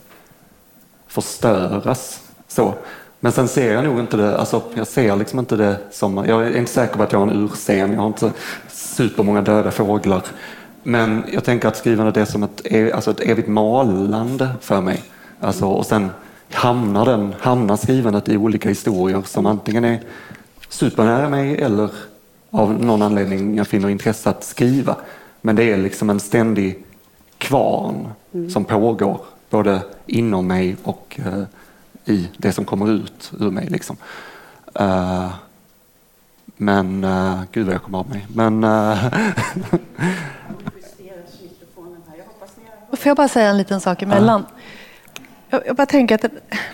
[1.08, 2.22] förstöras.
[2.48, 2.74] Så.
[3.20, 6.48] Men sen ser jag nog inte det, alltså, jag ser liksom inte det som, jag
[6.48, 8.32] är inte säker på att jag har en urscen, jag har inte
[8.68, 10.22] supermånga döda fåglar.
[10.88, 15.04] Men jag tänker att skrivandet är som ett, alltså ett evigt malande för mig.
[15.40, 16.10] Alltså, och sen
[16.52, 20.02] hamnar, den, hamnar skrivandet i olika historier som antingen är
[20.70, 21.90] supernära mig eller
[22.50, 24.96] av någon anledning jag finner intresse att skriva.
[25.42, 26.84] Men det är liksom en ständig
[27.38, 28.50] kvarn mm.
[28.50, 31.44] som pågår både inom mig och uh,
[32.06, 33.68] i det som kommer ut ur mig.
[33.70, 33.98] Liksom.
[34.82, 35.30] Uh,
[36.58, 38.28] men, uh, gud vad jag kommer av mig.
[38.30, 38.64] Men,
[43.06, 44.46] får jag bara säga en liten sak emellan?
[44.50, 44.56] Ja.
[45.50, 46.26] Jag, jag bara tänker att,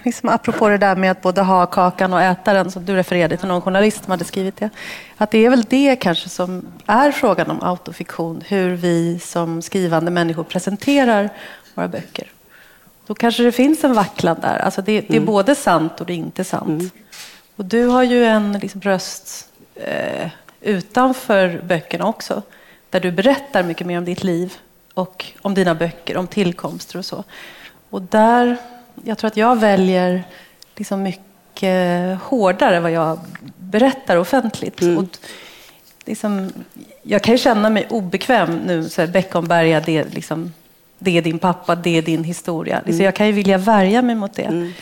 [0.04, 3.38] liksom apropå det där med att både ha kakan och äta den, som du refererade
[3.38, 4.70] till någon journalist som hade skrivit det.
[5.17, 10.12] Att det är väl det kanske som är frågan om autofiktion, hur vi som skrivande
[10.12, 11.30] människor presenterar
[11.74, 12.32] våra böcker.
[13.08, 14.60] Då kanske det finns en vacklan där.
[14.60, 15.26] Alltså det, det är mm.
[15.26, 16.70] både sant och det är inte sant.
[16.70, 16.89] Mm.
[17.56, 20.30] Och du har ju en liksom röst eh,
[20.62, 22.41] utanför böckerna också,
[22.89, 24.58] där du berättar mycket mer om ditt liv
[25.02, 27.24] och om dina böcker, om tillkomster och så.
[27.90, 28.58] Och där,
[29.04, 30.24] jag tror att jag väljer
[30.76, 33.20] liksom mycket hårdare vad jag
[33.58, 34.82] berättar offentligt.
[34.82, 34.98] Mm.
[34.98, 35.06] Och
[36.06, 36.54] liksom,
[37.04, 40.54] jag kan ju känna mig obekväm nu, så här, Beckomberga, det, liksom,
[41.00, 42.80] det är din pappa, det är din historia.
[42.80, 42.98] Mm.
[42.98, 44.44] Så jag kan ju vilja värja mig mot det.
[44.44, 44.74] Mm.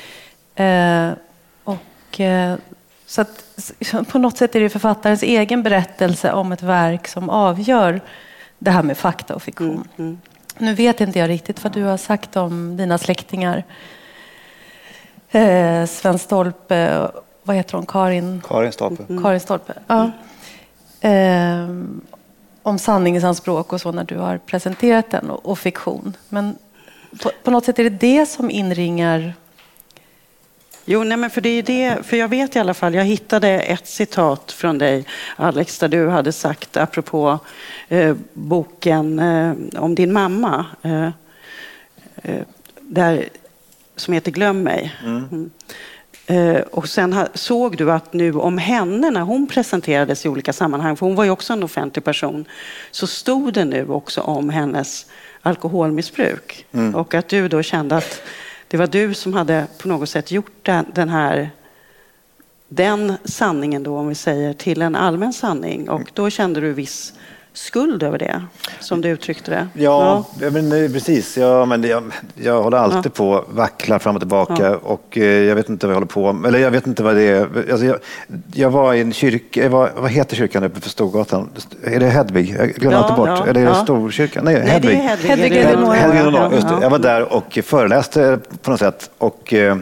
[0.55, 1.17] Eh,
[1.63, 2.55] och, eh,
[3.05, 3.43] så att,
[4.07, 8.01] på något sätt är det författarens egen berättelse om ett verk som avgör
[8.59, 9.69] det här med fakta och fiktion.
[9.69, 9.87] Mm.
[9.97, 10.17] mm.
[10.57, 13.63] Nu vet inte jag riktigt vad du har sagt om dina släktingar.
[15.31, 17.09] Eh, Sven Stolpe,
[17.43, 17.85] vad heter hon?
[17.85, 18.41] Karin?
[18.47, 19.03] Karin Stolpe.
[19.09, 19.23] Mm.
[19.23, 20.11] Karin Stolpe, ja.
[21.09, 21.67] Eh,
[22.63, 26.17] om sanningsanspråk och så när du har presenterat den och, och fiktion.
[26.29, 26.57] Men
[27.23, 29.33] på, på, något sätt är det det som inringar
[30.91, 33.49] Jo, nej, men för det är det, för jag vet i alla fall, jag hittade
[33.49, 37.39] ett citat från dig, Alex, där du hade sagt apropå
[37.87, 41.09] eh, boken eh, om din mamma, eh,
[42.23, 42.41] eh
[42.81, 43.29] där,
[43.95, 44.95] som heter Glöm mig.
[45.05, 45.27] Mm.
[45.31, 45.49] Mm.
[46.27, 50.97] Eh, och sen såg du att nu om henne, när hon presenterades i olika sammanhang,
[50.97, 52.45] för hon var ju också en offentlig person,
[52.91, 55.05] så stod det nu också om hennes
[55.41, 56.65] alkoholmissbruk.
[56.71, 56.95] Mm.
[56.95, 58.21] Och att du då kände att
[58.69, 61.49] det var du som hade på något sätt gjort den, den här
[62.67, 65.89] den sanningen då, om vi säger, till en allmän sanning.
[65.89, 67.13] Och då kände du viss
[67.53, 68.41] skuld över det,
[68.79, 69.67] som du uttryckte det.
[69.73, 70.49] Ja, ja.
[70.49, 71.37] Men, precis.
[71.37, 72.03] Ja, men jag,
[72.35, 73.09] jag håller alltid ja.
[73.15, 74.75] på vacklar fram och tillbaka ja.
[74.83, 76.49] och eh, jag vet inte vad jag håller på med.
[76.49, 77.71] Eller jag vet inte vad det är.
[77.71, 77.97] Alltså, jag,
[78.53, 81.49] jag var i en kyrka, var, vad heter kyrkan uppe för Storgatan?
[81.83, 82.55] Är det Hedvig?
[82.59, 83.47] Jag glömmer alltid bort.
[83.47, 84.45] Eller är det Storkyrkan?
[84.45, 84.89] Nej, Nej Hedvig.
[84.89, 85.29] Det är Hedvig.
[85.29, 89.09] Hedvig, Hedvig, Hedvig, Hedvig Jag var där och föreläste på något sätt.
[89.17, 89.77] Och, eh,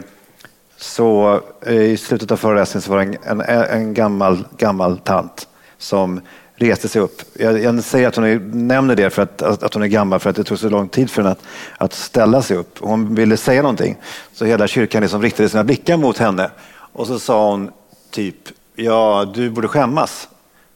[0.80, 5.48] så eh, i slutet av föreläsningen så var det en, en, en gammal, gammal tant
[5.78, 6.20] som
[6.58, 7.22] reste sig upp.
[7.32, 10.36] Jag, jag säger att hon nämner det för att, att hon är gammal för att
[10.36, 11.42] det tog så lång tid för henne att,
[11.78, 12.78] att ställa sig upp.
[12.80, 13.96] Hon ville säga någonting.
[14.32, 16.50] Så hela kyrkan liksom riktade sina blickar mot henne.
[16.92, 17.70] Och så sa hon
[18.10, 18.36] typ,
[18.74, 20.28] ja du borde skämmas.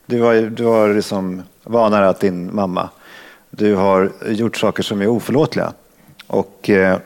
[0.06, 2.88] Du har, du har liksom vanärat din mamma.
[3.50, 5.72] Du har gjort saker som är oförlåtliga.
[6.26, 6.98] Och eh,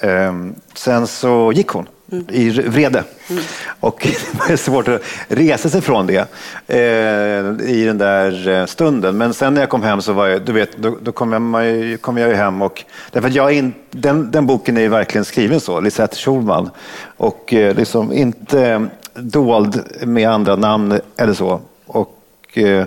[0.00, 0.34] eh,
[0.74, 1.86] sen så gick hon
[2.28, 3.04] i vrede.
[3.30, 3.42] Mm.
[3.80, 6.28] Och det var svårt att resa sig från det
[6.66, 9.16] eh, i den där eh, stunden.
[9.16, 12.00] Men sen när jag kom hem så var jag, du vet, då, då kom, jag,
[12.00, 15.24] kom jag ju hem och därför att jag in, den, den boken är ju verkligen
[15.24, 16.70] skriven så, Lisette Schulman.
[17.16, 21.60] Och eh, liksom inte dold med andra namn eller så.
[21.86, 22.18] Och
[22.58, 22.84] eh,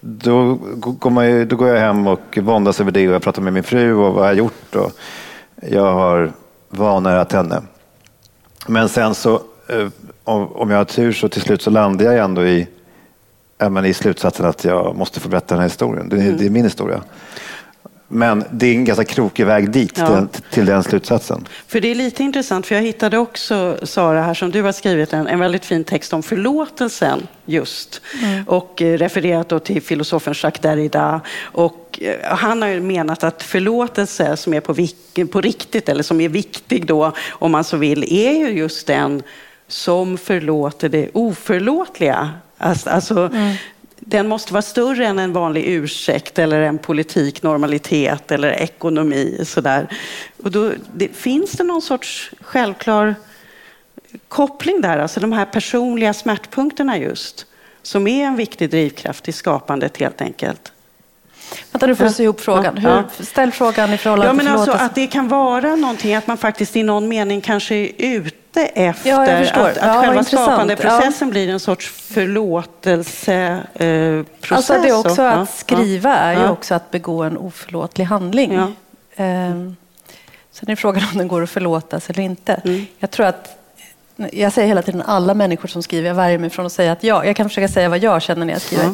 [0.00, 3.52] då går, man, då går jag hem och våndas över det och jag pratar med
[3.52, 4.74] min fru och vad jag har gjort.
[4.76, 4.92] Och
[5.62, 6.32] jag har
[6.68, 7.62] vanärat henne.
[8.66, 9.88] Men sen så, eh,
[10.24, 12.68] om jag har tur så till slut så landar jag ändå i,
[13.84, 16.08] i slutsatsen att jag måste få berätta den här historien.
[16.08, 16.36] Det är, mm.
[16.36, 17.02] det är min historia.
[18.08, 20.26] Men det är en ganska krokig väg dit, ja.
[20.26, 21.48] till, till, den slutsatsen.
[21.66, 25.12] För det är lite intressant, för jag hittade också, Sara, här som du har skrivit
[25.12, 28.00] en, en väldigt fin text om förlåtelsen just.
[28.22, 28.44] Mm.
[28.46, 31.20] Och eh, refererat då till filosofen Jacques Derrida.
[31.42, 34.74] Och eh, han har ju menat att förlåtelse som är på,
[35.32, 39.22] på riktigt, eller som är viktig då, om man så vill, är ju just den
[39.68, 42.30] som förlåter det oförlåtliga.
[42.58, 43.56] Alltså, alltså mm
[44.08, 49.40] den måste vara större än en vanlig ursäkt eller en politik, normalitet eller ekonomi.
[49.44, 49.88] Sådär.
[50.42, 53.14] Och då, det, finns det någon sorts självklar
[54.28, 57.46] koppling där, alltså de här personliga smärtpunkterna just,
[57.82, 60.72] som är en viktig drivkraft i skapandet helt enkelt.
[61.72, 62.76] Vänta, du får sy ihop frågan.
[62.76, 66.26] Hur, ställ frågan i förhållande ja, men till alltså Att det kan vara någonting, att
[66.26, 71.28] man faktiskt i någon mening kanske är ute efter ja, att, att ja, själva skapandeprocessen
[71.28, 71.32] ja.
[71.32, 74.52] blir en sorts förlåtelseprocess.
[74.52, 78.76] alltså det är också att skriva är ju också att begå en oförlåtlig handling.
[79.16, 79.76] Ehm,
[80.50, 82.60] sen är frågan om den går att förlåtas eller inte.
[82.64, 82.86] Mm.
[82.98, 83.56] Jag tror att
[84.16, 87.04] jag säger hela tiden alla människor som skriver, jag värjer mig från att säga att
[87.04, 88.90] ja, jag kan försöka säga vad jag känner när jag skriver.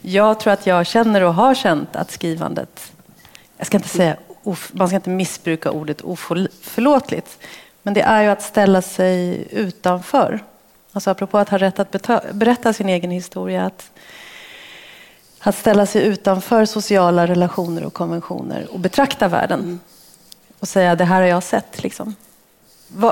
[0.00, 2.92] Jag tror att jag känner och har känt att skrivandet,
[3.56, 4.16] jag ska inte säga,
[4.72, 7.38] man ska inte missbruka ordet oförlåtligt,
[7.82, 10.40] men det är ju att ställa sig utanför.
[10.92, 13.90] Alltså apropå att ha rätt att berätta sin egen historia, att,
[15.40, 19.80] att ställa sig utanför sociala relationer och konventioner och betrakta världen.
[20.60, 21.82] och säga det här har jag sett.
[21.82, 22.14] Liksom.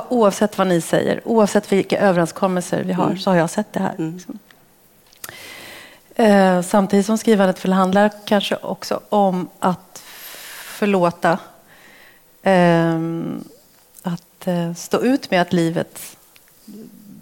[0.09, 3.19] Oavsett vad ni säger, oavsett vilka överenskommelser vi har, mm.
[3.19, 3.95] så har jag sett det här.
[3.99, 4.15] Mm.
[4.15, 4.39] Liksom.
[6.15, 10.03] Eh, samtidigt som skrivandet handlar kanske också om att
[10.65, 11.39] förlåta.
[12.43, 13.01] Eh,
[14.47, 16.17] att eh, stå ut med att livet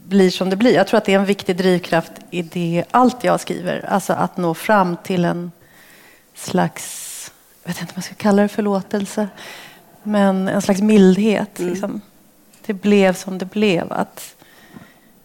[0.09, 0.75] blir som det blir.
[0.75, 3.85] Jag tror att det är en viktig drivkraft i det, allt jag skriver.
[3.89, 5.53] Alltså att nå fram till en
[6.35, 7.33] slags,
[7.63, 9.29] jag vet inte om man ska kalla det förlåtelse,
[10.03, 11.59] men en slags mildhet.
[11.59, 11.71] Mm.
[11.71, 12.01] Liksom.
[12.67, 13.93] Det blev som det blev.
[13.93, 14.35] Att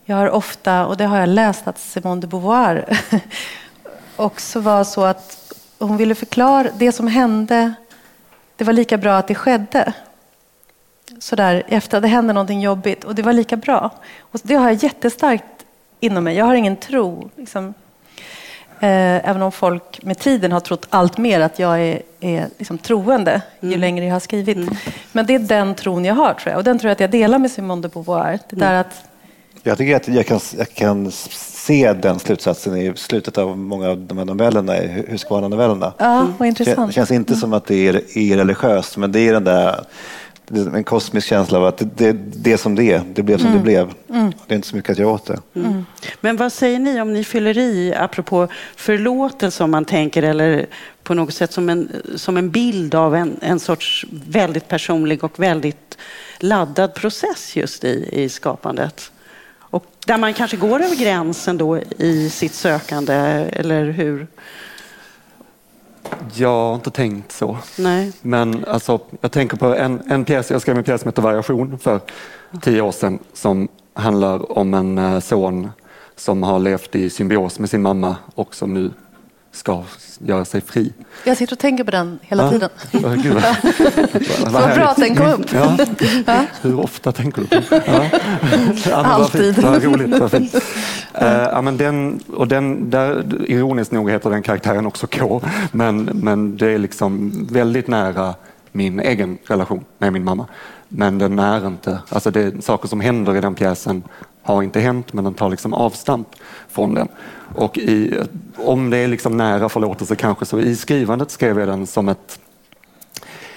[0.05, 2.99] jag har ofta, och det har jag läst, att Simone de Beauvoir
[4.15, 7.73] också var så att hon ville förklara det som hände.
[8.55, 9.93] Det var lika bra att det skedde.
[11.19, 13.91] Sådär efter det hände någonting jobbigt och det var lika bra.
[14.19, 15.45] Och det har jag jättestarkt
[15.99, 16.37] inom mig.
[16.37, 17.29] Jag har ingen tro.
[17.35, 17.73] Liksom.
[18.81, 22.77] Eh, även om folk med tiden har trott allt mer att jag är, är liksom
[22.77, 23.79] troende ju mm.
[23.79, 24.57] längre jag har skrivit.
[24.57, 24.75] Mm.
[25.11, 26.57] Men det är den tron jag har tror jag.
[26.57, 28.39] Och den tror jag att jag delar med Simone de Beauvoir.
[28.49, 28.81] Det där mm.
[28.81, 29.03] att...
[29.63, 33.97] Jag tycker att jag kan, jag kan se den slutsatsen i slutet av många av
[33.97, 34.73] de här novellerna,
[35.07, 35.93] Husqvarna-novellerna.
[35.97, 36.89] Ja, vad intressant.
[36.89, 39.85] Det känns inte som att det är irreligiöst, men det är den där
[40.49, 43.03] en kosmisk känsla av att det, det, det är som det är.
[43.13, 43.57] Det blev som mm.
[43.57, 43.93] det blev.
[44.09, 44.31] Mm.
[44.47, 45.39] Det är inte så mycket att göra åt det.
[45.55, 45.85] Mm.
[46.21, 50.65] Men vad säger ni om ni fyller i, apropå förlåtelse om man tänker, eller
[51.03, 55.39] på något sätt som en, som en bild av en, en sorts väldigt personlig och
[55.39, 55.97] väldigt
[56.39, 59.11] laddad process just i, i skapandet?
[59.59, 63.13] Och där man kanske går över gränsen då i sitt sökande,
[63.51, 64.27] eller hur?
[66.33, 67.57] Jag har inte tänkt så.
[67.77, 68.11] Nej.
[68.21, 71.79] Men alltså, jag tänker på en, en pjäs, jag skrev en pjäs som heter Variation
[71.79, 71.99] för
[72.61, 75.69] tio år sedan som handlar om en eh, son
[76.15, 78.91] som har levt i symbios med sin mamma och som nu
[79.51, 79.83] ska
[80.19, 80.93] göra sig fri.
[81.23, 82.49] Jag sitter och tänker på den hela ja.
[82.49, 82.69] tiden.
[83.23, 83.43] Gud, vad,
[84.51, 85.53] vad, vad bra att den kom upp.
[85.53, 85.77] Ja.
[86.25, 86.45] ja.
[86.61, 88.09] Hur ofta tänker du på den?
[88.89, 88.95] Ja.
[88.95, 89.63] Alltid.
[89.63, 90.55] Vad roligt, vad fint.
[90.55, 90.61] Uh,
[91.21, 96.57] ja, men den, och den, där, ironiskt nog heter den karaktären också K, men, men
[96.57, 98.35] det är liksom väldigt nära
[98.71, 100.45] min egen relation med min mamma.
[100.87, 104.03] Men den är inte, alltså det är saker som händer i den pjäsen
[104.49, 106.27] har inte hänt, men den tar liksom avstamp
[106.69, 107.07] från den.
[107.55, 108.19] Och i,
[108.57, 112.39] om det är liksom nära förlåtelse kanske, så i skrivandet skrev jag den som ett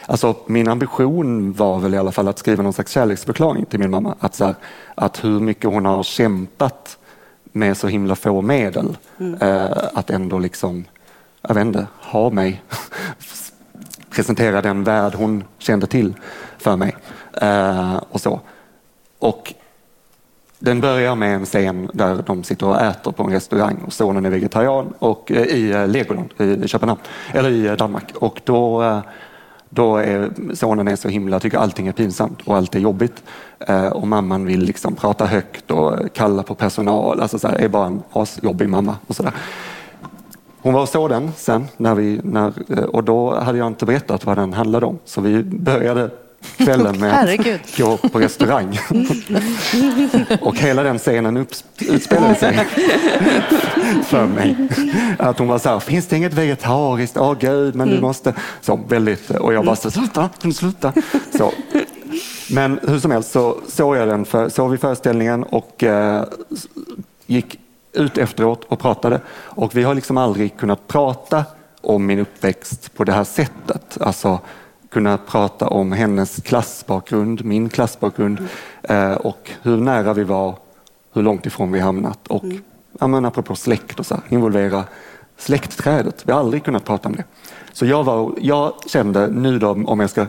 [0.06, 3.90] Alltså, min ambition var väl i alla fall att skriva någon slags kärleksförklaring till min
[3.90, 4.14] mamma.
[4.20, 4.54] Att, så här,
[4.94, 6.98] att hur mycket hon har kämpat
[7.44, 8.96] med så himla få medel.
[9.18, 9.34] Mm.
[9.40, 10.84] Eh, att ändå liksom,
[11.42, 12.62] jag vet inte, ha mig.
[14.10, 16.14] Presentera den värld hon kände till
[16.58, 16.96] för mig.
[17.40, 18.40] Eh, och så.
[19.18, 19.54] Och
[20.62, 24.26] den börjar med en scen där de sitter och äter på en restaurang och sonen
[24.26, 27.00] är vegetarian och, eh, i eh, Legoland i Köpenhamn,
[27.32, 28.12] eller i eh, Danmark.
[28.14, 29.02] Och då,
[29.68, 33.22] då är sonen är så himla, tycker allting är pinsamt och allt är jobbigt.
[33.92, 37.86] Och mamman vill liksom prata högt och kalla på personal, alltså så här, är bara
[37.86, 38.96] en asjobbig mamma.
[39.06, 39.32] Och så där.
[40.62, 42.52] Hon var och såg den sen när vi, när,
[42.96, 44.98] och då hade jag inte berättat vad den handlade om.
[45.04, 46.10] Så vi började
[46.56, 48.78] kvällen med att gå på restaurang.
[50.40, 51.46] och hela den scenen
[51.80, 52.66] utspelade sig
[54.06, 54.56] för mig.
[55.18, 57.16] Att hon var så här, finns det inget vegetariskt?
[57.16, 58.06] Åh oh, gud, men du mm.
[58.06, 58.34] måste.
[58.60, 60.92] Så väldigt, och jag bara, sluta, sluta.
[61.38, 61.52] Så.
[62.50, 66.24] Men hur som helst så såg jag den, för, såg vi föreställningen och eh,
[67.26, 67.58] gick
[67.92, 69.20] ut efteråt och pratade.
[69.30, 71.44] Och vi har liksom aldrig kunnat prata
[71.80, 73.98] om min uppväxt på det här sättet.
[74.00, 74.40] Alltså,
[74.92, 78.48] kunna prata om hennes klassbakgrund, min klassbakgrund
[78.82, 79.16] mm.
[79.16, 80.56] och hur nära vi var,
[81.12, 82.62] hur långt ifrån vi hamnat och mm.
[83.00, 84.84] ja, men apropå släkt och så här, involvera
[85.36, 86.22] släktträdet.
[86.26, 87.24] Vi har aldrig kunnat prata om det.
[87.72, 90.26] Så jag, var, jag kände nu då, om jag ska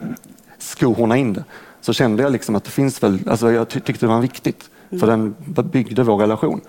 [0.58, 1.43] skohorna in det,
[1.82, 4.69] så kände jag liksom att det finns väl, alltså jag ty tyckte det var viktigt,
[4.89, 4.99] mm.
[4.99, 5.36] för den
[5.71, 6.62] byggde vår relation.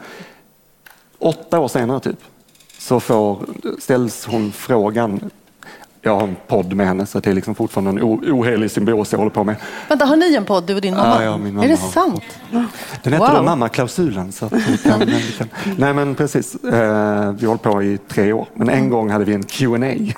[1.19, 2.19] Åtta år senare typ,
[2.79, 3.47] så får,
[3.79, 5.31] ställs hon frågan
[6.05, 9.19] jag har en podd med henne så det är liksom fortfarande en ohelig symbios jag
[9.19, 9.57] håller på med.
[9.89, 11.15] Vänta, har ni en podd du och din mamma?
[11.15, 12.25] Ja, ja min mamma är det sant?
[13.03, 13.45] Den heter wow.
[13.45, 14.33] Mammaklausulen.
[14.33, 15.49] Så vi kan, vi kan.
[15.79, 18.49] Nej men precis, eh, vi håller på i tre år.
[18.55, 20.13] Men en gång hade vi en Q&A mm.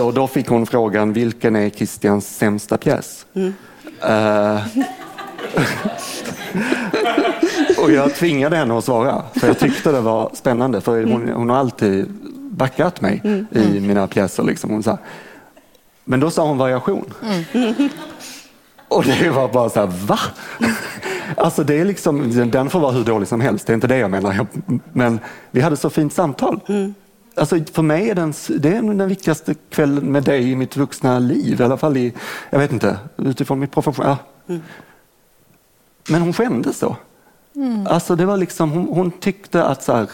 [0.00, 3.26] och då fick hon frågan, vilken är Christians sämsta pjäs?
[3.34, 3.54] Mm.
[4.08, 4.60] Uh,
[7.84, 10.80] och jag tvingade henne att svara, för jag tyckte det var spännande.
[10.80, 12.14] För hon, hon har alltid
[12.58, 13.46] backat mig mm.
[13.50, 13.86] i mm.
[13.86, 14.42] mina pjäser.
[14.42, 14.70] Liksom.
[14.70, 14.98] Hon sa,
[16.04, 17.14] men då sa hon variation.
[17.52, 17.74] Mm.
[18.88, 20.18] Och det var bara så här, va?
[21.36, 23.96] Alltså det är liksom, den får vara hur dålig som helst, det är inte det
[23.96, 24.46] jag menar.
[24.92, 26.60] Men vi hade så fint samtal.
[26.66, 26.94] Mm.
[27.34, 31.18] Alltså för mig är den, det är den viktigaste kvällen med dig i mitt vuxna
[31.18, 31.60] liv.
[31.60, 32.12] I alla fall i,
[32.50, 34.06] jag vet inte, utifrån mitt profession.
[34.06, 34.16] Ja.
[34.48, 34.62] Mm.
[36.08, 36.96] Men hon skämdes då.
[37.56, 37.86] Mm.
[37.86, 40.08] Alltså det var liksom, hon, hon tyckte att, så här,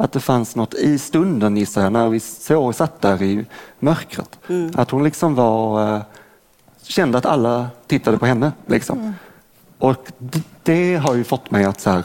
[0.00, 3.46] att det fanns något i stunden gissar jag, när vi så, satt där i
[3.78, 4.38] mörkret.
[4.48, 4.72] Mm.
[4.74, 6.02] Att hon liksom var, eh,
[6.82, 8.52] kände att alla tittade på henne.
[8.66, 8.98] Liksom.
[8.98, 9.12] Mm.
[9.78, 10.12] Och
[10.62, 12.04] det, har ju fått mig att så här,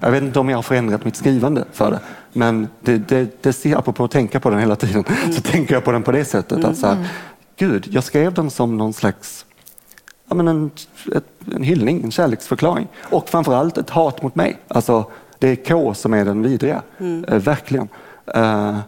[0.00, 2.00] jag vet inte om jag har förändrat mitt skrivande för det,
[2.32, 5.32] men det, det, det ser, apropå att tänka på den hela tiden, mm.
[5.32, 6.64] så tänker jag på den på det sättet.
[6.64, 7.06] Att så här, mm.
[7.56, 9.46] Gud, jag skrev den som någon slags
[10.28, 10.70] ja, men en,
[11.14, 11.24] ett,
[11.54, 12.88] en hyllning, en kärleksförklaring.
[13.02, 14.58] Och framförallt ett hat mot mig.
[14.68, 15.06] Alltså,
[15.38, 17.24] det är K som är den vidriga, mm.
[17.24, 17.88] eh, verkligen.
[18.34, 18.78] Eh,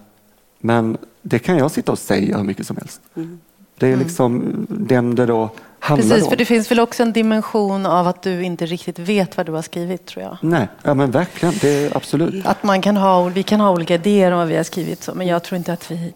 [0.59, 3.01] men det kan jag sitta och säga hur mycket som helst.
[3.17, 3.41] Mm.
[3.79, 4.05] Det är mm.
[4.05, 6.31] liksom den det då handlar Precis, om.
[6.31, 9.53] för det finns väl också en dimension av att du inte riktigt vet vad du
[9.53, 10.39] har skrivit tror jag.
[10.43, 12.47] Nej, ja, men verkligen, det är absolut.
[12.47, 15.15] Att man kan ha, vi kan ha olika idéer om vad vi har skrivit, så,
[15.15, 16.15] men jag tror inte att vi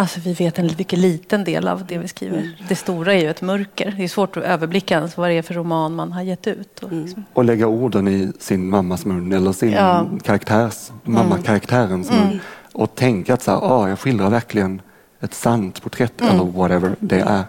[0.00, 2.38] Alltså vi vet en mycket liten del av det vi skriver.
[2.38, 2.50] Mm.
[2.68, 3.94] Det stora är ju ett mörker.
[3.96, 6.78] Det är svårt att överblicka ens vad det är för roman man har gett ut.
[6.82, 7.04] Och, mm.
[7.04, 7.24] liksom.
[7.32, 10.06] och lägga orden i sin mammas mun eller sin ja.
[10.24, 12.22] karaktärs, mammakaraktärens mun.
[12.22, 12.38] Mm.
[12.72, 14.82] Och tänka att så här, ah, jag skildrar verkligen
[15.20, 16.34] ett sant porträtt mm.
[16.34, 17.44] eller whatever det är.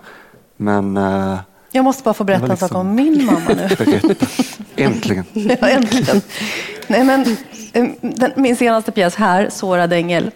[0.58, 1.40] Men uh,
[1.72, 2.66] jag måste bara få berätta liksom...
[2.66, 3.70] en sak om min mamma nu.
[4.76, 5.26] Äntligen.
[5.34, 6.22] ja, äntligen.
[6.88, 7.38] Nej, men,
[7.74, 10.32] eh, den, min senaste pjäs här, Sårad ängel,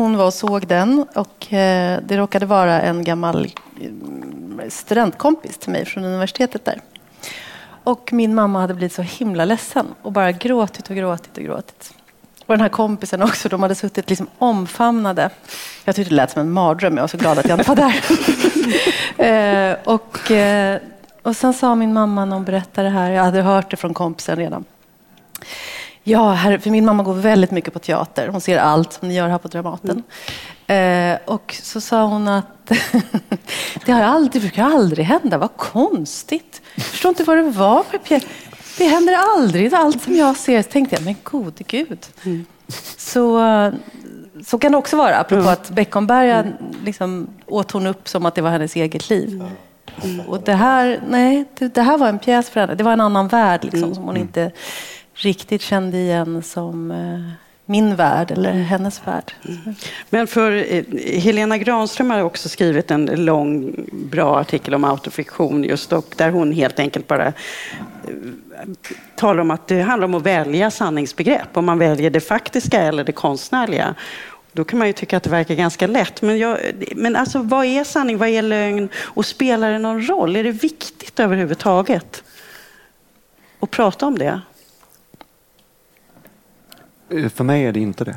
[0.00, 3.44] hon var och såg den och eh, det råkade vara en gammal
[3.80, 6.80] eh, studentkompis till mig från universitetet där.
[7.84, 11.94] Och min mamma hade blivit så himla ledsen och bara gråtit och gråtit och gråtit.
[12.46, 15.30] Och den här kompisen också, de hade suttit liksom omfamnade.
[15.84, 17.76] Jag tyckte det lät som en mardröm, jag var så glad att jag inte var
[17.76, 17.94] där.
[19.72, 20.80] eh, och, eh,
[21.22, 23.94] och sen sa min mamma när hon berättade det här, jag hade hört det från
[23.94, 24.64] kompisen redan.
[26.02, 28.28] Ja, här, för min mamma går väldigt mycket på teater.
[28.28, 30.02] Hon ser allt som ni gör här på Dramaten.
[30.66, 31.12] Mm.
[31.14, 32.72] Eh, och så sa hon att
[33.84, 35.38] det har aldrig, det brukar aldrig hända.
[35.38, 36.62] Vad konstigt.
[36.74, 38.22] Jag förstår inte vad det var med pjäs.
[38.78, 39.74] Det händer aldrig.
[39.74, 42.06] Allt som jag ser så tänkte jag, men gode gud.
[42.24, 42.44] Mm.
[42.96, 43.40] Så,
[44.46, 45.16] så kan det också vara.
[45.16, 45.52] Apropå mm.
[45.52, 46.46] att Beckomberga
[46.84, 49.44] liksom, åt hon upp som att det var hennes eget liv.
[50.02, 50.20] Mm.
[50.20, 52.74] Och det här, nej, det, det, här var en pjäs för henne.
[52.74, 53.94] Det var en annan värld liksom, mm.
[53.94, 54.52] som hon inte
[55.22, 57.32] riktigt kände igen som eh,
[57.70, 58.64] min värld eller mm.
[58.64, 59.32] hennes värld.
[59.48, 59.74] Mm.
[60.10, 60.84] Men för eh,
[61.20, 66.52] Helena Granström har också skrivit en lång, bra artikel om autofiktion just och där hon
[66.52, 67.32] helt enkelt bara eh,
[69.16, 71.56] talar om att det handlar om att välja sanningsbegrepp.
[71.56, 73.94] Om man väljer det faktiska eller det konstnärliga.
[74.52, 76.22] Då kan man ju tycka att det verkar ganska lätt.
[76.22, 76.58] Men, jag,
[76.96, 78.18] men alltså, vad är sanning?
[78.18, 78.88] Vad är lögn?
[78.96, 80.36] Och spelar det någon roll?
[80.36, 82.22] Är det viktigt överhuvudtaget
[83.60, 84.40] att prata om det?
[87.10, 88.16] Eh, för mig är det inte det,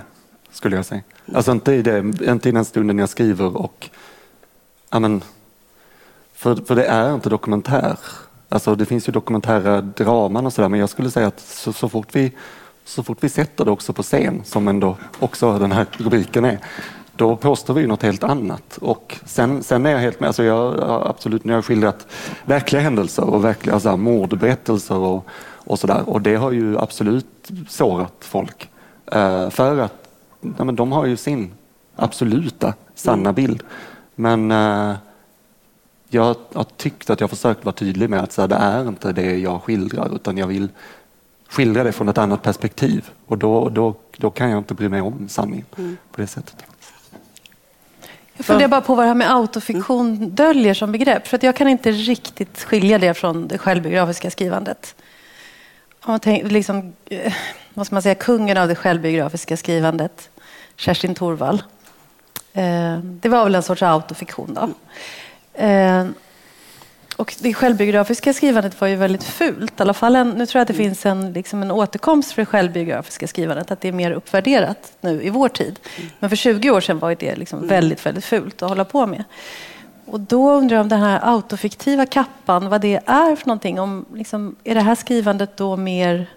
[0.52, 1.02] skulle jag säga.
[1.34, 3.89] Alltså inte i, det, inte i den stunden jag skriver och...
[4.89, 5.24] Amen,
[6.34, 7.98] för, för det är inte dokumentär.
[8.50, 11.89] Alltså det finns ju dokumentära draman och sådär men jag skulle säga att så, så,
[11.89, 12.32] fort vi,
[12.86, 16.60] så fort vi sätter det också på scen, som ändå också den här rubriken är,
[17.16, 18.78] då påstår vi något helt annat.
[18.78, 22.08] Och sen, sen är jag helt med, alltså jag absolut, nu har jag skildrat
[22.46, 25.26] verkliga händelser och verkliga alltså, mordberättelser och,
[25.56, 28.70] och sådär och det har ju absolut sårat folk.
[29.12, 30.10] Eh, för att
[30.58, 31.54] ja, men de har ju sin
[31.95, 33.36] absoluta sanna mm.
[33.36, 33.64] bild.
[34.16, 34.95] Men uh,
[36.10, 39.12] jag har tyckt att jag försökt vara tydlig med att så här, det är inte
[39.12, 40.70] det jag skildrar utan jag vill
[41.49, 45.01] skildra det från ett annat perspektiv och då, då, då kan jag inte bry mig
[45.01, 45.97] om sanningen mm.
[46.12, 46.56] på det sättet.
[48.34, 50.36] Jag funderar bara på vad det här med autofiktion mm.
[50.36, 51.28] döljer som begrepp.
[51.28, 54.95] För att jag kan inte riktigt skilja det från det självbiografiska skrivandet.
[56.04, 57.34] Om man tänker, liksom, eh,
[57.74, 60.30] vad ska man säga, kungen av det självbiografiska skrivandet,
[60.76, 61.63] Kerstin Thorvall.
[62.53, 64.69] Eh, det var väl en sorts autofiktion då.
[65.63, 66.05] Eh,
[67.15, 69.80] och det självbiografiska skrivandet var ju väldigt fult.
[69.80, 72.41] I alla fall en, nu tror jag att det finns en, liksom en återkomst för
[72.41, 75.80] det självbiografiska skrivandet, att det är mer uppvärderat nu i vår tid.
[76.19, 79.24] Men för 20 år sedan var det liksom väldigt, väldigt fult att hålla på med.
[80.05, 83.80] Och då undrar jag om den här autofiktiva kappan, vad det är för någonting.
[83.80, 86.28] Om, liksom, är det här skrivandet då mer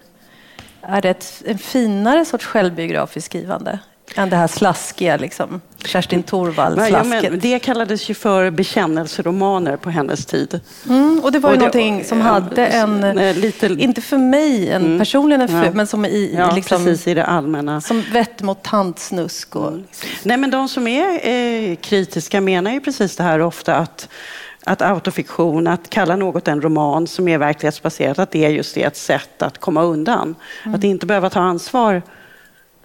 [0.87, 3.79] är det ett, en finare sorts självbiografiskt skrivande
[4.15, 7.23] än det här slaskiga, liksom, Kerstin Thorvall-slasket?
[7.23, 10.59] Ja, det kallades ju för bekännelseromaner på hennes tid.
[10.89, 14.69] Mm, och det var ju och någonting som hade en, nej, lite, inte för mig
[14.69, 15.71] en, mm, personligen en ja.
[15.73, 17.81] men som i, ja, liksom, precis, i det allmänna.
[17.81, 19.55] Som vett mot tantsnusk.
[19.55, 20.09] Och, liksom.
[20.23, 24.09] Nej, men de som är eh, kritiska menar ju precis det här ofta att
[24.67, 28.83] att autofiktion, att kalla något en roman som är verklighetsbaserat, att det är just det
[28.83, 30.35] ett sätt att komma undan.
[30.63, 30.75] Mm.
[30.75, 32.01] Att inte behöva ta ansvar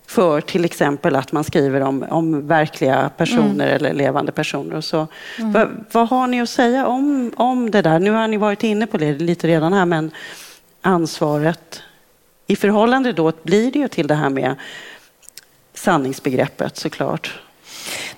[0.07, 3.77] för till exempel att man skriver om, om verkliga personer mm.
[3.77, 4.77] eller levande personer.
[4.77, 5.07] Och så.
[5.39, 5.53] Mm.
[5.53, 7.99] Va, vad har ni att säga om, om det där?
[7.99, 10.11] Nu har ni varit inne på det lite redan här, men
[10.81, 11.83] ansvaret
[12.47, 14.55] i förhållande då blir det ju till det här med
[15.75, 17.41] sanningsbegreppet såklart.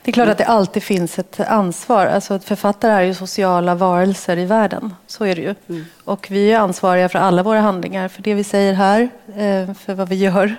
[0.02, 2.06] Det är klart att det alltid finns ett ansvar.
[2.06, 4.94] Alltså författare är ju sociala varelser i världen.
[5.06, 5.54] Så är det ju.
[5.68, 5.84] Mm.
[6.04, 8.08] Och vi är ansvariga för alla våra handlingar.
[8.08, 10.56] För det vi säger här, eh, för vad vi gör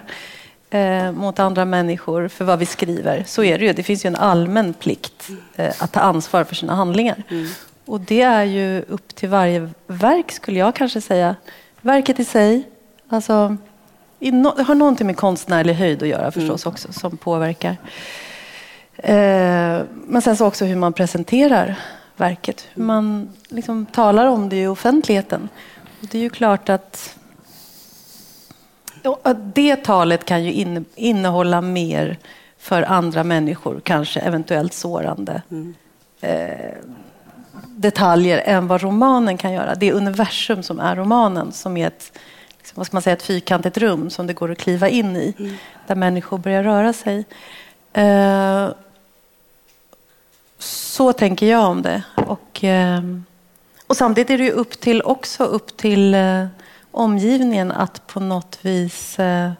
[0.70, 3.24] eh, mot andra människor, för vad vi skriver.
[3.28, 3.74] Så är det ju.
[3.74, 7.24] Det finns ju en allmän plikt eh, att ta ansvar för sina handlingar.
[7.30, 7.47] Mm.
[7.86, 11.36] Och det är ju upp till varje verk, skulle jag kanske säga.
[11.82, 12.64] Verket i sig,
[13.10, 13.58] alltså,
[14.20, 16.74] det har någonting med konstnärlig höjd att göra förstås mm.
[16.74, 17.78] också, som påverkar.
[19.06, 21.80] Eh, men sen så också hur man presenterar
[22.16, 22.68] verket.
[22.74, 25.49] Hur man liksom talar om det i offentligheten.
[26.01, 27.18] Det är ju klart att
[29.53, 32.18] det talet kan ju innehålla mer
[32.58, 35.74] för andra människor, kanske eventuellt sårande mm.
[36.22, 36.76] eh,
[37.68, 39.76] detaljer än vad romanen kan göra.
[39.76, 42.20] Det universum som är romanen, som är ett,
[42.58, 45.34] liksom, vad ska man säga, ett fyrkantigt rum som det går att kliva in i,
[45.39, 45.56] mm.
[45.88, 47.26] där människor börjar röra sig.
[50.96, 52.04] Så tänker jag om det.
[52.16, 53.02] Och, eh,
[53.88, 56.46] och samtidigt är det ju upp till, också upp till eh,
[56.91, 59.52] omgivningen att på något vis eh,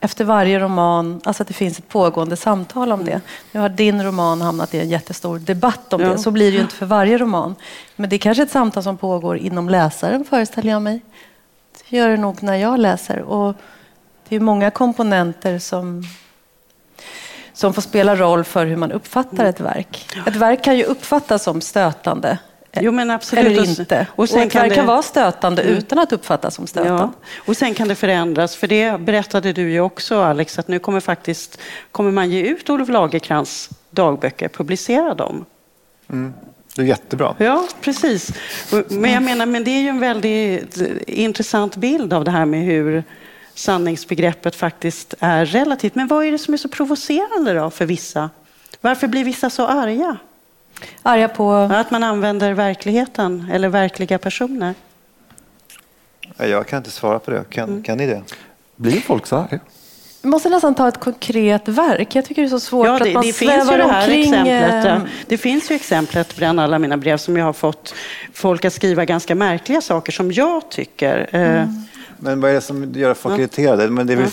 [0.00, 3.20] efter varje roman, alltså att det finns ett pågående samtal om det.
[3.52, 6.08] Nu har din roman hamnat i en jättestor debatt om ja.
[6.08, 6.18] det.
[6.18, 7.54] Så blir det ju inte för varje roman.
[7.96, 11.00] Men det är kanske ett samtal som pågår inom läsaren, föreställer jag mig.
[11.72, 13.22] Det gör det nog när jag läser.
[13.22, 13.54] Och
[14.28, 16.04] det är många komponenter som
[17.58, 20.08] som får spela roll för hur man uppfattar ett verk.
[20.26, 22.38] Ett verk kan ju uppfattas som stötande
[22.80, 23.46] Jo, men absolut.
[23.46, 24.06] Eller inte.
[24.10, 24.76] Och, sen och ett kan verk det...
[24.76, 25.74] kan vara stötande mm.
[25.74, 27.02] utan att uppfattas som stötande.
[27.02, 27.12] Ja.
[27.46, 31.00] Och sen kan det förändras, för det berättade du ju också Alex, att nu kommer
[31.00, 31.60] faktiskt
[31.92, 35.44] kommer man ge ut Olof Lagerkrans dagböcker, publicera dem.
[36.10, 36.34] Mm.
[36.74, 37.34] Det är jättebra.
[37.38, 38.32] Ja, precis.
[38.88, 42.64] Men jag menar, men det är ju en väldigt intressant bild av det här med
[42.64, 43.04] hur
[43.58, 45.94] sanningsbegreppet faktiskt är relativt.
[45.94, 48.30] Men vad är det som är så provocerande då för vissa?
[48.80, 50.16] Varför blir vissa så arga?
[51.02, 51.52] Arga på?
[51.52, 54.74] Att man använder verkligheten eller verkliga personer.
[56.36, 57.44] Jag kan inte svara på det.
[57.50, 57.82] Kan, mm.
[57.82, 58.22] kan ni det?
[58.76, 59.60] Blir folk så arga?
[60.22, 62.14] Vi måste nästan ta ett konkret verk.
[62.14, 63.84] Jag tycker det är så svårt ja, det, att man det svävar finns ju det
[63.84, 64.20] omkring.
[64.20, 64.90] Exemplet, ja.
[64.90, 67.94] Eh, det finns ju exemplet bland alla mina brev som jag har fått
[68.32, 71.28] folk att skriva ganska märkliga saker som jag tycker.
[71.32, 71.84] Eh, mm.
[72.18, 73.38] Men vad är det som gör folk ja.
[73.38, 73.90] irriterade?
[73.90, 74.30] Men det, är väl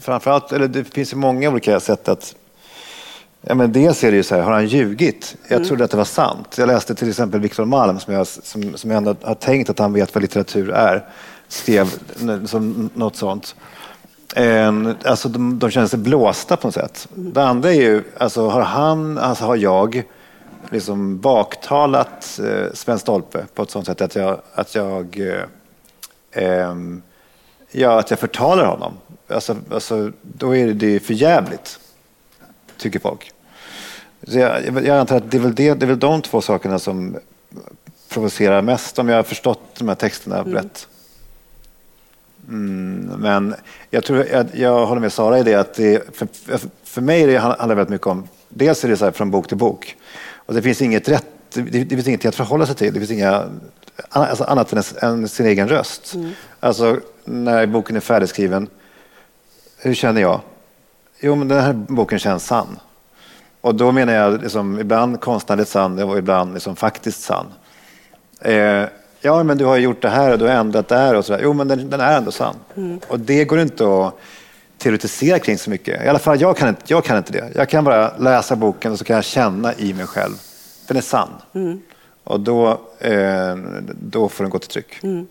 [0.00, 2.34] framförallt, eller det finns ju många olika sätt att
[3.46, 5.36] Ja, men dels är det ju så här, har han ljugit?
[5.48, 5.68] Jag mm.
[5.68, 6.58] trodde att det var sant.
[6.58, 9.78] Jag läste till exempel Viktor Malm, som jag, som, som jag ändå har tänkt att
[9.78, 11.04] han vet vad litteratur är,
[11.48, 11.88] skrev
[12.46, 13.54] som något sånt.
[14.34, 17.08] En, alltså de, de känner sig blåsta på något sätt.
[17.14, 20.02] Det andra är ju, alltså har han, alltså har jag
[20.70, 25.20] liksom baktalat eh, Sven Stolpe på ett sånt sätt att jag, att jag,
[26.32, 26.74] eh, eh,
[27.74, 28.92] ja, att jag förtalar honom.
[29.28, 31.78] Alltså, alltså, då är det för jävligt
[32.76, 33.32] tycker folk.
[34.28, 36.78] Så jag, jag antar att det är, väl det, det är väl de två sakerna
[36.78, 37.16] som
[38.08, 40.54] provocerar mest, om jag har förstått de här texterna mm.
[40.54, 40.88] rätt.
[42.48, 43.54] Mm, men
[43.90, 46.28] jag, tror, jag, jag håller med Sara i det att det, för,
[46.84, 49.48] för mig det handlar det väldigt mycket om, dels är det så här från bok
[49.48, 49.96] till bok
[50.46, 53.10] och det finns inget rätt, det, det finns inget att förhålla sig till, det finns
[53.10, 53.44] inga
[54.08, 56.14] alltså annat än, än sin egen röst.
[56.14, 56.32] Mm.
[56.60, 58.68] Alltså när boken är färdigskriven,
[59.78, 60.40] hur känner jag?
[61.20, 62.78] Jo, men den här boken känns sann.
[63.60, 67.46] Och då menar jag liksom, ibland konstnärligt sann och ibland liksom faktiskt sann.
[68.40, 68.84] Eh,
[69.20, 71.40] ja, men du har gjort det här och du har ändrat det här och sådär.
[71.42, 72.56] Jo, men den, den är ändå sann.
[72.76, 73.00] Mm.
[73.08, 74.14] Och det går inte att
[74.78, 76.04] teoretisera kring så mycket.
[76.04, 77.50] I alla fall, jag kan, inte, jag kan inte det.
[77.54, 80.34] Jag kan bara läsa boken och så kan jag känna i mig själv.
[80.86, 81.28] Den är sann.
[81.54, 81.82] Mm.
[82.24, 83.56] Och då, eh,
[84.00, 85.02] då får den gå till tryck.
[85.02, 85.26] Mm.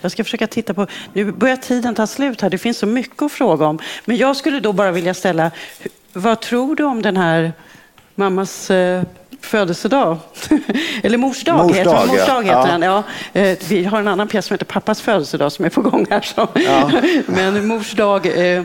[0.00, 3.22] Jag ska försöka titta på, nu börjar tiden ta slut här, det finns så mycket
[3.22, 3.78] att fråga om.
[4.04, 5.50] Men jag skulle då bara vilja ställa,
[6.12, 7.52] vad tror du om den här
[8.14, 9.02] mammas eh,
[9.40, 10.18] födelsedag?
[11.02, 12.66] Eller mors dag, mors heter, dag, mors dag heter ja.
[12.66, 12.82] den.
[12.82, 13.02] Ja.
[13.32, 16.20] Eh, vi har en annan pjäs som heter Pappas födelsedag som är på gång här.
[16.20, 16.48] Så.
[16.54, 16.90] Ja.
[17.26, 18.64] Men mors dag, eh,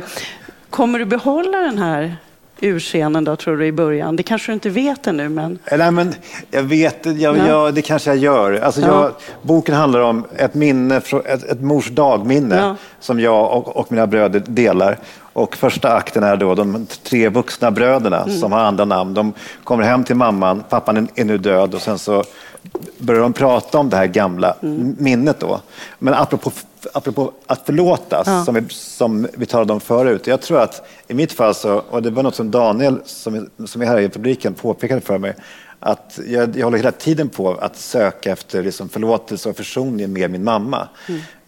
[0.69, 2.17] kommer du behålla den här
[2.61, 4.15] urscenen då, tror du, i början?
[4.15, 5.59] Det kanske du inte vet ännu, men...
[5.65, 6.15] Eh, nej, men
[6.51, 7.47] jag vet, jag, ja.
[7.47, 8.53] jag, det kanske jag gör.
[8.53, 12.75] Alltså, jag, boken handlar om ett minne, ett, ett mors dagminne ja.
[12.99, 14.97] som jag och, och, mina bröder delar.
[15.33, 18.37] Och första akten är då de tre vuxna bröderna mm.
[18.37, 19.13] som har andra namn.
[19.13, 19.33] De
[19.63, 22.23] kommer hem till mamman, pappan är nu död och sen så
[22.97, 24.95] börjar de prata om det här gamla mm.
[24.99, 25.59] minnet då.
[25.99, 26.51] Men apropå
[26.93, 28.45] apropå att förlåtas, Ja.
[28.45, 30.27] som, vi, som vi talade om förut.
[30.27, 33.81] Jag tror att i mitt fall, så, och det var något som Daniel, som, som
[33.81, 35.35] är här i publiken, påpekade för mig,
[35.79, 40.31] att jag, jag håller hela tiden på att söka efter liksom förlåtelse och försoning med
[40.31, 40.87] min mamma.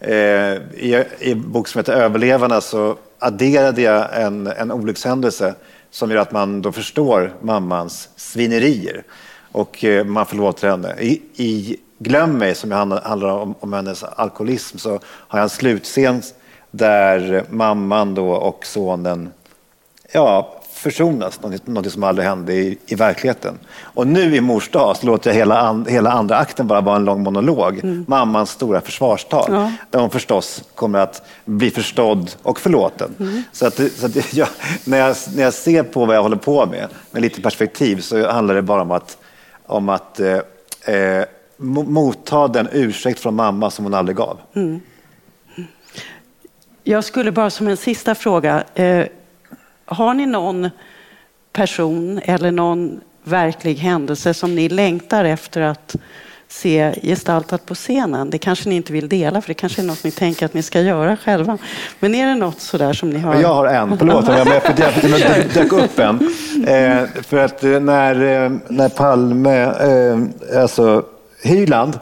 [0.00, 5.54] Eh, i, I en bok som heter Överlevarna så adderade jag en, en olyckshändelse
[5.90, 9.04] som gör att man då förstår mammans svinerier
[9.52, 10.94] och eh, man förlåter henne.
[11.00, 16.22] I, i Glöm mig, som handlar om, om hennes alkoholism, så har jag en slutscen
[16.70, 19.30] där mamman då och sonen
[20.12, 23.58] ja, försonas, något, som aldrig hände i, i verkligheten.
[23.80, 26.96] Och nu i mors dag så låter jag hela, an, hela andra akten bara vara
[26.96, 27.80] en lång monolog.
[28.06, 29.72] Mammans stora försvarstal, Ja.
[29.90, 33.44] där hon förstås kommer att bli förstådd och förlåten.
[33.52, 34.48] Så, att, så att jag,
[34.84, 38.30] när, jag, när jag ser på vad jag håller på med, med lite perspektiv, så
[38.30, 39.18] handlar det bara om att,
[39.66, 40.38] om att eh,
[40.94, 41.24] eh,
[41.62, 44.38] motta den ursäkt från mamma som hon aldrig gav.
[46.84, 48.64] Jag skulle bara som en sista fråga.
[48.74, 49.06] Eh,
[49.84, 50.70] har ni någon
[51.52, 55.96] person eller någon verklig händelse som ni längtar efter att
[56.48, 58.30] se gestaltat på scenen?
[58.30, 60.62] Det kanske ni inte vill dela, för det kanske är något ni tänker att ni
[60.62, 61.58] ska göra själva.
[62.00, 63.40] Men är det något sådär som ni har?
[63.40, 64.46] Jag har en, förlåt om jag
[65.20, 66.34] jag dök upp en.
[66.66, 71.04] Eh, för att eh, när, eh, när Palme, eh, alltså
[71.42, 71.98] Hyland,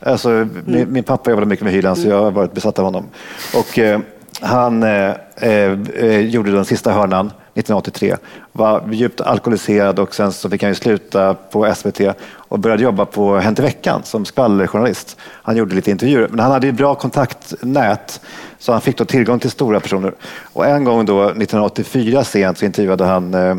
[0.00, 3.08] alltså min, min pappa jobbade mycket med Hyland så jag har varit besatt av honom.
[3.54, 4.00] Och eh,
[4.40, 8.16] han eh, eh, gjorde den sista hörnan 1983,
[8.52, 12.00] var djupt alkoholiserad och sen så fick han ju sluta på SVT
[12.32, 15.16] och började jobba på Hänt i veckan som skvallerjournalist.
[15.20, 18.20] Han gjorde lite intervjuer, men han hade ju bra kontaktnät
[18.58, 20.14] så han fick då tillgång till stora personer.
[20.52, 23.56] Och en gång då 1984 sent så intervjuade han, eh,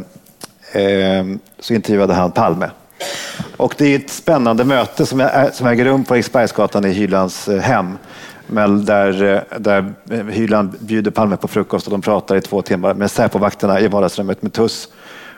[0.82, 1.26] eh,
[1.60, 2.70] så intervjuade han Palme.
[3.58, 7.48] Och det är ett spännande möte som, är, som äger rum på Eriksbergsgatan i Hylands
[7.48, 7.98] eh, hem.
[8.48, 9.93] Men där, eh, där
[10.32, 14.41] Hyland bjuder Palme på frukost och de pratar i två timmar med Säpovakterna i vardagsrummet
[14.41, 14.88] med Tuss.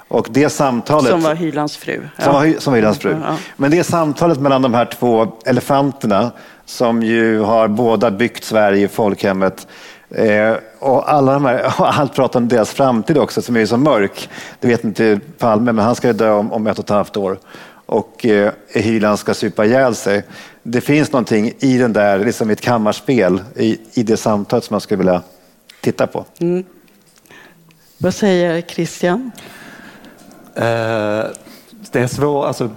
[0.07, 1.11] Och det samtalet...
[1.11, 2.01] Som var Hylands fru.
[2.19, 3.17] Som var, som var Hylands fru.
[3.23, 3.35] Ja.
[3.57, 6.31] Men det samtalet mellan de här två elefanterna
[6.65, 9.67] som ju har båda byggt Sverige, folkhemmet
[10.09, 13.77] eh, och alla de här, och allt prat om deras framtid också som är så
[13.77, 14.29] mörk.
[14.59, 17.39] Det vet inte Palme, men han ska dö om, om ett och ett halvt år.
[17.85, 20.23] Och eh, Hyland ska supa ihjäl sig.
[20.63, 24.81] Det finns någonting i den där, liksom ett kammarspel, i, i det samtalet som man
[24.81, 25.21] skulle vilja
[25.81, 26.25] titta på.
[27.97, 29.31] Vad säger Christian?
[30.55, 30.63] Eh,
[31.91, 32.69] det är svårt, alltså,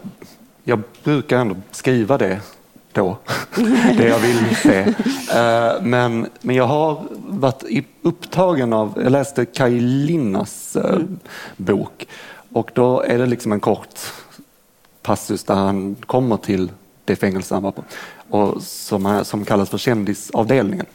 [0.64, 2.41] jag brukar ändå skriva det
[2.93, 3.16] då,
[3.97, 4.78] det jag vill se.
[5.38, 7.64] Eh, men, men jag har varit
[8.03, 10.99] upptagen av, jag läste Kaj Linnas eh,
[11.57, 12.07] bok
[12.53, 14.01] och då är det liksom en kort
[15.03, 16.70] passus där han kommer till
[17.05, 17.84] det fängelse han var på
[18.30, 20.86] och som, som kallas för kändisavdelningen.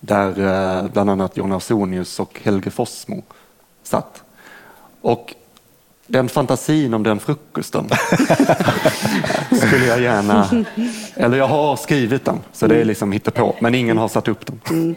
[0.00, 3.22] Där eh, bland annat John Ausonius och Helge Fossmo
[3.82, 4.22] satt.
[5.00, 5.34] Och
[6.06, 7.88] den fantasin om den frukosten
[9.66, 10.64] skulle jag gärna,
[11.14, 14.46] eller jag har skrivit den, så det är liksom på men ingen har satt upp
[14.46, 14.94] den.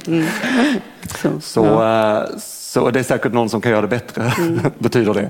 [1.21, 4.33] Så, Så, eh, så det är säkert någon som kan göra det bättre,
[4.79, 5.29] betyder det.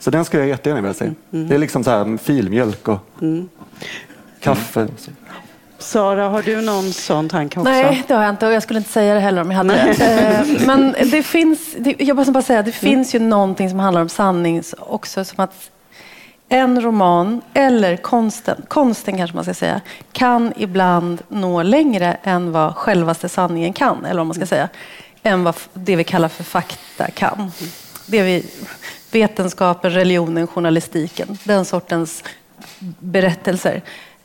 [0.00, 1.10] Så den skulle jag jättegärna vilja se.
[1.30, 2.98] Det är liksom så här filmjölk och
[4.40, 4.88] kaffe.
[4.96, 5.12] Och.
[5.82, 7.72] Sara, har du någon sån tanke också?
[7.72, 9.74] Nej, det har jag inte och jag skulle inte säga det heller om jag hade
[9.74, 10.04] det.
[10.04, 14.08] Eh, Men det finns, jag måste bara säga, det finns ju någonting som handlar om
[14.08, 15.70] sanning också, som att
[16.48, 19.80] en roman, eller konsten, konsten kanske man ska säga,
[20.12, 24.68] kan ibland nå längre än vad självaste sanningen kan, eller vad man ska säga,
[25.22, 27.52] än vad det vi kallar för fakta kan.
[28.06, 28.46] Det vi,
[29.12, 32.24] vetenskapen, religionen, journalistiken, den sortens
[32.98, 33.82] berättelser.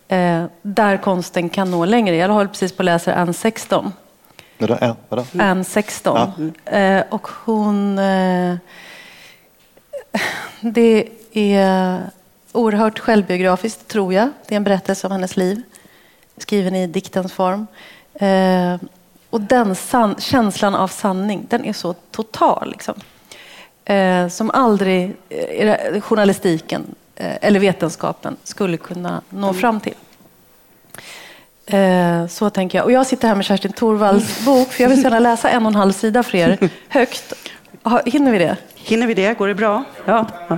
[0.08, 2.16] Eh, där konsten kan nå längre.
[2.16, 3.94] Jag håller precis på att läsa Anne Sexton.
[4.58, 4.78] Vadå?
[4.82, 5.26] Ja, vadå?
[5.40, 6.54] Anne Sexton.
[6.66, 8.00] Eh, och hon...
[8.00, 8.56] Eh,
[10.62, 12.02] det är
[12.52, 14.30] oerhört självbiografiskt, tror jag.
[14.48, 15.62] Det är en berättelse om hennes liv,
[16.38, 17.68] skriven i diktens form.
[18.14, 18.76] Eh,
[19.30, 22.72] och den san- känslan av sanning, den är så total.
[22.72, 22.94] Liksom.
[23.86, 29.94] Eh, som aldrig eh, journalistiken eller vetenskapen skulle kunna nå fram till.
[31.66, 32.86] Eh, så tänker jag.
[32.86, 35.70] Och jag sitter här med Kerstin Thorvalds bok, för jag vill gärna läsa en och
[35.72, 36.58] en halv sida för er
[36.90, 37.34] högt.
[38.06, 38.58] Hinner vi det?
[38.76, 39.38] Hinner vi det?
[39.38, 39.84] Går det bra?
[40.06, 40.26] Ja.
[40.50, 40.58] ja.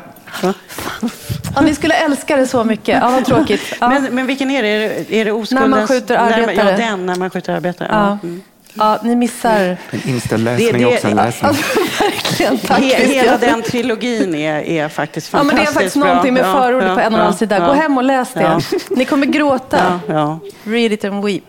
[1.55, 1.62] ja.
[1.62, 2.97] Ni skulle älska det så mycket.
[3.01, 3.62] Ja, vad tråkigt.
[3.82, 3.89] Ja.
[3.89, 5.14] Men, men vilken är det?
[5.16, 5.51] Är det, oskuldens...
[5.70, 6.72] När man skjuter När man- arbetare.
[6.72, 7.88] Ja, den, när man skjuter arbetare.
[7.91, 8.18] Ja.
[8.24, 8.41] Mm.
[8.74, 11.49] Ja, ni missar En inställd läsning Det- det- är också en läsning.
[11.49, 12.57] alltså, verkligen.
[12.57, 16.07] Tack, He, hela den trilogin är, är faktiskt Ja, men fantastiskt det är faktiskt bra.
[16.07, 17.57] någonting med förordet ja, på en och en halv sida.
[17.59, 17.65] ja.
[17.65, 18.41] Gå hem och läs det.
[18.41, 18.59] Ja.
[18.89, 19.99] Ni kommer gråta.
[20.07, 20.39] Ja, ja,
[20.72, 21.43] Read it and weep.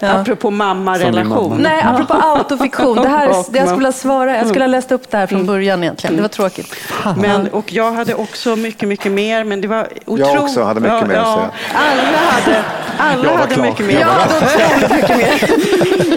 [0.00, 0.06] Ja.
[0.08, 0.12] Ja.
[0.20, 1.28] Apropå mammarelation.
[1.28, 1.56] mamma.
[1.62, 2.96] Nej, apropå autofiktion.
[2.96, 4.78] Det här, jag skulle ha svarat, jag skulle ha Mm.
[4.78, 6.16] läst upp det här från början egentligen.
[6.16, 6.74] Det var tråkigt.
[7.16, 9.44] Men, och jag hade också mycket, mycket mer.
[9.44, 10.38] Men det var otro...
[10.38, 11.50] också hade mycket mer att säga.
[11.74, 12.62] Alla hade,
[12.98, 13.64] alla Jag hade klar.
[13.64, 14.00] mycket mer.
[14.00, 15.50] Jag Ja, otroligt mycket mer.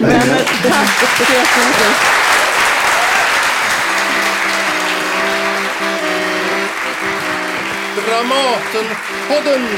[0.00, 0.36] Men eh,
[0.68, 1.96] tack så jättemycket.
[8.32, 9.68] Dramatenpodden!